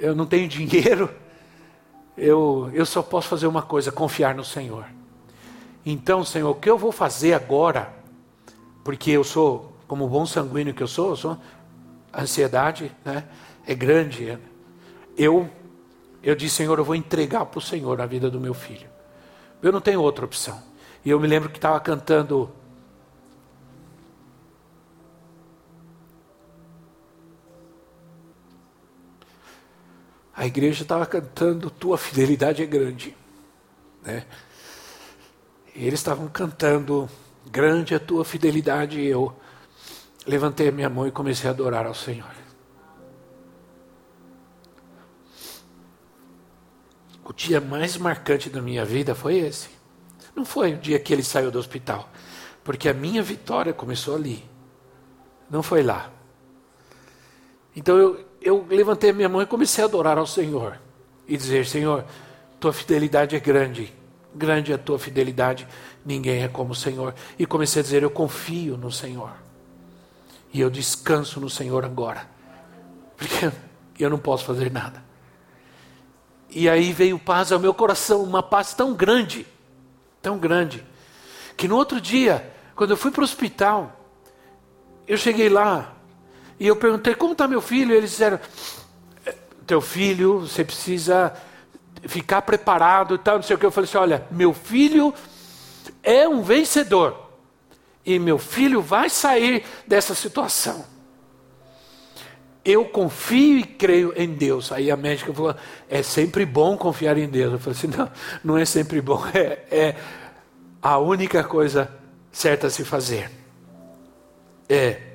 eu 0.00 0.14
não 0.14 0.26
tenho 0.26 0.48
dinheiro, 0.48 1.10
eu, 2.16 2.70
eu 2.72 2.84
só 2.84 3.02
posso 3.02 3.28
fazer 3.28 3.46
uma 3.46 3.62
coisa: 3.62 3.92
confiar 3.92 4.34
no 4.34 4.44
Senhor. 4.44 4.86
Então, 5.84 6.24
Senhor, 6.24 6.50
o 6.50 6.54
que 6.54 6.68
eu 6.68 6.76
vou 6.76 6.90
fazer 6.90 7.34
agora? 7.34 7.92
Porque 8.82 9.10
eu 9.10 9.22
sou, 9.22 9.72
como 9.86 10.08
bom 10.08 10.26
sanguíneo 10.26 10.74
que 10.74 10.82
eu 10.82 10.88
sou, 10.88 11.10
eu 11.10 11.16
sou 11.16 11.38
a 12.12 12.22
ansiedade 12.22 12.90
né, 13.04 13.24
é 13.66 13.74
grande. 13.74 14.38
Eu, 15.16 15.48
eu 16.22 16.34
disse, 16.34 16.56
Senhor, 16.56 16.78
eu 16.78 16.84
vou 16.84 16.94
entregar 16.94 17.46
para 17.46 17.58
o 17.58 17.62
Senhor 17.62 18.00
a 18.00 18.06
vida 18.06 18.30
do 18.30 18.40
meu 18.40 18.54
filho. 18.54 18.88
Eu 19.62 19.70
não 19.70 19.80
tenho 19.80 20.00
outra 20.00 20.24
opção. 20.24 20.60
E 21.04 21.10
eu 21.10 21.20
me 21.20 21.26
lembro 21.26 21.48
que 21.48 21.58
estava 21.58 21.78
cantando 21.80 22.50
a 30.40 30.46
igreja 30.46 30.84
estava 30.84 31.04
cantando 31.04 31.68
Tua 31.68 31.98
fidelidade 31.98 32.62
é 32.62 32.66
grande. 32.66 33.14
Né? 34.02 34.24
Eles 35.76 36.00
estavam 36.00 36.28
cantando 36.28 37.10
Grande 37.50 37.92
é 37.92 37.98
a 37.98 38.00
tua 38.00 38.24
fidelidade. 38.24 39.00
E 39.00 39.06
eu 39.06 39.36
levantei 40.26 40.68
a 40.68 40.72
minha 40.72 40.88
mão 40.88 41.06
e 41.06 41.10
comecei 41.10 41.46
a 41.46 41.52
adorar 41.52 41.86
ao 41.86 41.94
Senhor. 41.94 42.30
O 47.22 47.34
dia 47.34 47.60
mais 47.60 47.98
marcante 47.98 48.48
da 48.48 48.62
minha 48.62 48.84
vida 48.84 49.14
foi 49.14 49.36
esse. 49.36 49.68
Não 50.34 50.46
foi 50.46 50.72
o 50.72 50.78
dia 50.78 50.98
que 50.98 51.12
ele 51.12 51.22
saiu 51.22 51.50
do 51.50 51.58
hospital, 51.58 52.08
porque 52.64 52.88
a 52.88 52.94
minha 52.94 53.22
vitória 53.22 53.74
começou 53.74 54.16
ali. 54.16 54.42
Não 55.50 55.62
foi 55.62 55.82
lá. 55.82 56.10
Então 57.76 57.98
eu, 57.98 58.29
eu 58.40 58.66
levantei 58.68 59.10
a 59.10 59.12
minha 59.12 59.28
mão 59.28 59.42
e 59.42 59.46
comecei 59.46 59.82
a 59.84 59.86
adorar 59.86 60.18
ao 60.18 60.26
Senhor 60.26 60.78
e 61.28 61.36
dizer: 61.36 61.66
Senhor, 61.66 62.04
tua 62.58 62.72
fidelidade 62.72 63.36
é 63.36 63.40
grande, 63.40 63.92
grande 64.34 64.72
é 64.72 64.74
a 64.74 64.78
tua 64.78 64.98
fidelidade, 64.98 65.66
ninguém 66.04 66.42
é 66.42 66.48
como 66.48 66.72
o 66.72 66.74
Senhor. 66.74 67.14
E 67.38 67.46
comecei 67.46 67.80
a 67.80 67.82
dizer: 67.82 68.02
Eu 68.02 68.10
confio 68.10 68.76
no 68.76 68.90
Senhor 68.90 69.32
e 70.52 70.60
eu 70.60 70.70
descanso 70.70 71.40
no 71.40 71.48
Senhor 71.48 71.84
agora, 71.84 72.28
porque 73.16 73.50
eu 73.98 74.10
não 74.10 74.18
posso 74.18 74.44
fazer 74.44 74.70
nada. 74.70 75.02
E 76.48 76.68
aí 76.68 76.92
veio 76.92 77.18
paz 77.18 77.52
ao 77.52 77.60
meu 77.60 77.72
coração, 77.72 78.22
uma 78.22 78.42
paz 78.42 78.74
tão 78.74 78.92
grande, 78.92 79.46
tão 80.20 80.38
grande, 80.38 80.84
que 81.56 81.68
no 81.68 81.76
outro 81.76 82.00
dia, 82.00 82.52
quando 82.74 82.90
eu 82.90 82.96
fui 82.96 83.12
para 83.12 83.20
o 83.20 83.24
hospital, 83.24 83.96
eu 85.06 85.16
cheguei 85.16 85.48
lá, 85.48 85.94
e 86.60 86.66
eu 86.66 86.76
perguntei, 86.76 87.14
como 87.14 87.32
está 87.32 87.48
meu 87.48 87.62
filho? 87.62 87.94
E 87.94 87.96
eles 87.96 88.10
disseram, 88.10 88.38
é, 89.24 89.34
teu 89.66 89.80
filho, 89.80 90.40
você 90.40 90.62
precisa 90.62 91.34
ficar 92.02 92.42
preparado 92.42 93.14
e 93.14 93.18
tal, 93.18 93.36
não 93.36 93.42
sei 93.42 93.56
o 93.56 93.58
que. 93.58 93.64
Eu 93.64 93.70
falei 93.70 93.88
assim, 93.88 93.96
olha, 93.96 94.26
meu 94.30 94.52
filho 94.52 95.14
é 96.02 96.28
um 96.28 96.42
vencedor. 96.42 97.28
E 98.04 98.18
meu 98.18 98.38
filho 98.38 98.82
vai 98.82 99.08
sair 99.08 99.64
dessa 99.86 100.14
situação. 100.14 100.84
Eu 102.62 102.84
confio 102.84 103.58
e 103.58 103.64
creio 103.64 104.12
em 104.14 104.28
Deus. 104.34 104.70
Aí 104.70 104.90
a 104.90 104.96
médica 104.96 105.32
falou: 105.32 105.54
é 105.88 106.02
sempre 106.02 106.44
bom 106.44 106.76
confiar 106.76 107.16
em 107.16 107.28
Deus. 107.28 107.54
Eu 107.54 107.58
falei 107.58 107.78
assim: 107.78 107.86
não, 107.96 108.10
não 108.44 108.58
é 108.58 108.66
sempre 108.66 109.00
bom, 109.00 109.22
é, 109.32 109.64
é 109.70 109.96
a 110.82 110.98
única 110.98 111.42
coisa 111.42 111.90
certa 112.30 112.66
a 112.66 112.70
se 112.70 112.84
fazer. 112.84 113.30
É 114.68 115.09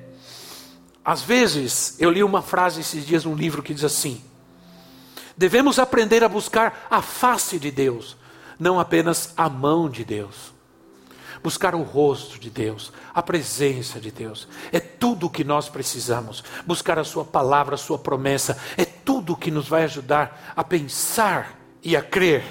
às 1.08 1.22
vezes, 1.22 1.94
eu 2.00 2.10
li 2.10 2.24
uma 2.24 2.42
frase 2.42 2.80
esses 2.80 3.06
dias 3.06 3.24
num 3.24 3.36
livro 3.36 3.62
que 3.62 3.72
diz 3.72 3.84
assim: 3.84 4.20
devemos 5.36 5.78
aprender 5.78 6.24
a 6.24 6.28
buscar 6.28 6.84
a 6.90 7.00
face 7.00 7.60
de 7.60 7.70
Deus, 7.70 8.16
não 8.58 8.80
apenas 8.80 9.32
a 9.36 9.48
mão 9.48 9.88
de 9.88 10.04
Deus. 10.04 10.52
buscar 11.46 11.76
o 11.76 11.82
rosto 11.82 12.40
de 12.40 12.50
Deus, 12.50 12.92
a 13.14 13.22
presença 13.22 14.00
de 14.00 14.10
Deus. 14.10 14.48
É 14.72 14.80
tudo 14.80 15.26
o 15.26 15.30
que 15.30 15.44
nós 15.44 15.68
precisamos. 15.68 16.42
Buscar 16.66 16.98
a 16.98 17.04
Sua 17.04 17.24
palavra, 17.24 17.76
a 17.76 17.78
Sua 17.78 17.96
promessa. 17.96 18.58
É 18.76 18.84
tudo 18.84 19.34
o 19.34 19.36
que 19.36 19.48
nos 19.48 19.68
vai 19.68 19.84
ajudar 19.84 20.54
a 20.56 20.64
pensar 20.64 21.56
e 21.84 21.96
a 21.96 22.02
crer. 22.02 22.42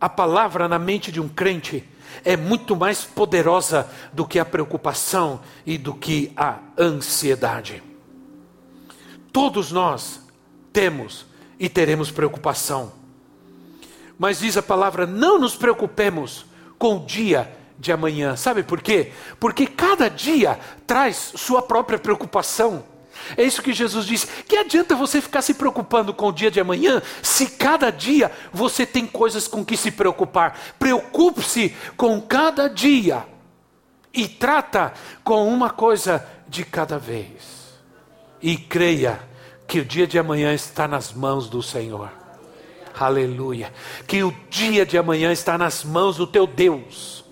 A 0.00 0.08
palavra 0.08 0.66
na 0.66 0.76
mente 0.76 1.12
de 1.12 1.20
um 1.20 1.28
crente 1.28 1.88
é 2.24 2.36
muito 2.36 2.76
mais 2.76 3.04
poderosa 3.04 3.88
do 4.12 4.26
que 4.26 4.38
a 4.38 4.44
preocupação 4.44 5.40
e 5.64 5.76
do 5.76 5.94
que 5.94 6.32
a 6.36 6.58
ansiedade. 6.78 7.82
Todos 9.32 9.70
nós 9.70 10.20
temos 10.72 11.26
e 11.58 11.68
teremos 11.68 12.10
preocupação. 12.10 12.92
Mas 14.18 14.40
diz 14.40 14.56
a 14.56 14.62
palavra: 14.62 15.06
não 15.06 15.38
nos 15.38 15.56
preocupemos 15.56 16.46
com 16.78 16.96
o 16.96 17.06
dia 17.06 17.50
de 17.78 17.92
amanhã. 17.92 18.36
Sabe 18.36 18.62
por 18.62 18.80
quê? 18.80 19.12
Porque 19.38 19.66
cada 19.66 20.08
dia 20.08 20.58
traz 20.86 21.32
sua 21.36 21.62
própria 21.62 21.98
preocupação. 21.98 22.84
É 23.36 23.42
isso 23.42 23.62
que 23.62 23.72
Jesus 23.72 24.06
disse. 24.06 24.26
Que 24.44 24.56
adianta 24.56 24.94
você 24.94 25.20
ficar 25.20 25.42
se 25.42 25.54
preocupando 25.54 26.12
com 26.12 26.28
o 26.28 26.32
dia 26.32 26.50
de 26.50 26.60
amanhã, 26.60 27.02
se 27.22 27.46
cada 27.46 27.90
dia 27.90 28.30
você 28.52 28.84
tem 28.84 29.06
coisas 29.06 29.48
com 29.48 29.64
que 29.64 29.76
se 29.76 29.90
preocupar? 29.90 30.58
Preocupe-se 30.78 31.74
com 31.96 32.20
cada 32.20 32.68
dia 32.68 33.26
e 34.12 34.26
trata 34.26 34.94
com 35.22 35.46
uma 35.48 35.70
coisa 35.70 36.26
de 36.48 36.64
cada 36.64 36.98
vez. 36.98 37.74
E 38.40 38.56
creia 38.56 39.20
que 39.66 39.80
o 39.80 39.84
dia 39.84 40.06
de 40.06 40.18
amanhã 40.18 40.54
está 40.54 40.86
nas 40.86 41.12
mãos 41.12 41.48
do 41.48 41.62
Senhor. 41.62 42.10
Aleluia. 42.98 43.72
Que 44.06 44.22
o 44.22 44.34
dia 44.48 44.86
de 44.86 44.96
amanhã 44.96 45.32
está 45.32 45.58
nas 45.58 45.84
mãos 45.84 46.16
do 46.16 46.26
teu 46.26 46.46
Deus. 46.46 47.24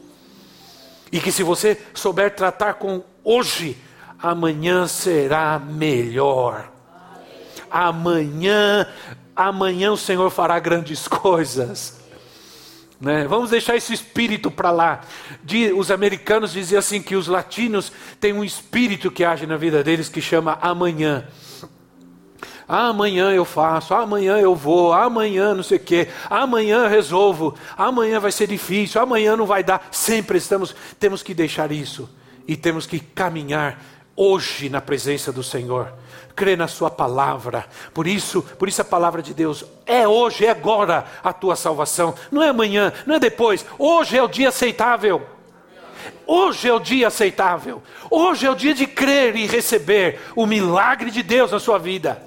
E 1.11 1.20
que 1.20 1.32
se 1.32 1.43
você 1.43 1.80
souber 1.95 2.35
tratar 2.35 2.74
com 2.74 3.03
hoje, 3.22 3.78
amanhã 4.24 4.86
será 4.86 5.58
melhor. 5.58 6.72
Amanhã, 7.70 8.88
amanhã 9.36 9.92
o 9.92 9.98
Senhor 9.98 10.30
fará 10.30 10.58
grandes 10.58 11.06
coisas. 11.08 12.00
Né? 12.98 13.26
Vamos 13.26 13.50
deixar 13.50 13.76
esse 13.76 13.92
espírito 13.92 14.50
para 14.50 14.70
lá. 14.70 15.02
Os 15.76 15.90
americanos 15.90 16.52
diziam 16.52 16.78
assim 16.78 17.02
que 17.02 17.16
os 17.16 17.28
latinos 17.28 17.92
têm 18.18 18.32
um 18.32 18.42
espírito 18.42 19.10
que 19.10 19.24
age 19.24 19.46
na 19.46 19.58
vida 19.58 19.84
deles 19.84 20.08
que 20.08 20.22
chama 20.22 20.58
amanhã. 20.62 21.28
Amanhã 22.66 23.30
eu 23.30 23.44
faço, 23.44 23.92
amanhã 23.92 24.38
eu 24.38 24.54
vou, 24.54 24.94
amanhã 24.94 25.52
não 25.52 25.62
sei 25.62 25.76
o 25.76 25.80
quê, 25.80 26.08
amanhã 26.30 26.84
eu 26.84 26.88
resolvo, 26.88 27.54
amanhã 27.76 28.18
vai 28.18 28.32
ser 28.32 28.46
difícil, 28.46 29.02
amanhã 29.02 29.36
não 29.36 29.44
vai 29.44 29.62
dar. 29.62 29.86
Sempre 29.90 30.38
estamos, 30.38 30.74
temos 30.98 31.22
que 31.22 31.34
deixar 31.34 31.70
isso 31.70 32.08
e 32.48 32.56
temos 32.56 32.86
que 32.86 32.98
caminhar 32.98 33.93
hoje 34.16 34.68
na 34.68 34.80
presença 34.80 35.32
do 35.32 35.42
Senhor. 35.42 35.92
Crê 36.34 36.56
na 36.56 36.66
sua 36.66 36.90
palavra. 36.90 37.66
Por 37.92 38.06
isso, 38.06 38.42
por 38.42 38.68
isso 38.68 38.82
a 38.82 38.84
palavra 38.84 39.22
de 39.22 39.32
Deus 39.32 39.64
é 39.86 40.06
hoje, 40.06 40.44
é 40.44 40.50
agora 40.50 41.06
a 41.22 41.32
tua 41.32 41.54
salvação. 41.54 42.14
Não 42.30 42.42
é 42.42 42.48
amanhã, 42.48 42.92
não 43.06 43.14
é 43.14 43.20
depois. 43.20 43.64
Hoje 43.78 44.16
é 44.16 44.22
o 44.22 44.28
dia 44.28 44.48
aceitável. 44.48 45.22
Hoje 46.26 46.68
é 46.68 46.72
o 46.72 46.80
dia 46.80 47.08
aceitável. 47.08 47.82
Hoje 48.10 48.46
é 48.46 48.50
o 48.50 48.54
dia 48.54 48.74
de 48.74 48.86
crer 48.86 49.36
e 49.36 49.46
receber 49.46 50.20
o 50.34 50.46
milagre 50.46 51.10
de 51.10 51.22
Deus 51.22 51.52
na 51.52 51.60
sua 51.60 51.78
vida. 51.78 52.20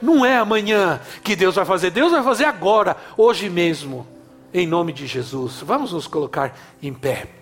Não 0.00 0.24
é 0.24 0.36
amanhã 0.36 1.00
que 1.22 1.36
Deus 1.36 1.54
vai 1.54 1.64
fazer, 1.64 1.90
Deus 1.90 2.12
vai 2.12 2.22
fazer 2.22 2.44
agora, 2.44 2.96
hoje 3.16 3.48
mesmo. 3.48 4.06
Em 4.54 4.66
nome 4.66 4.92
de 4.92 5.06
Jesus. 5.06 5.60
Vamos 5.62 5.92
nos 5.92 6.06
colocar 6.06 6.56
em 6.82 6.92
pé. 6.92 7.41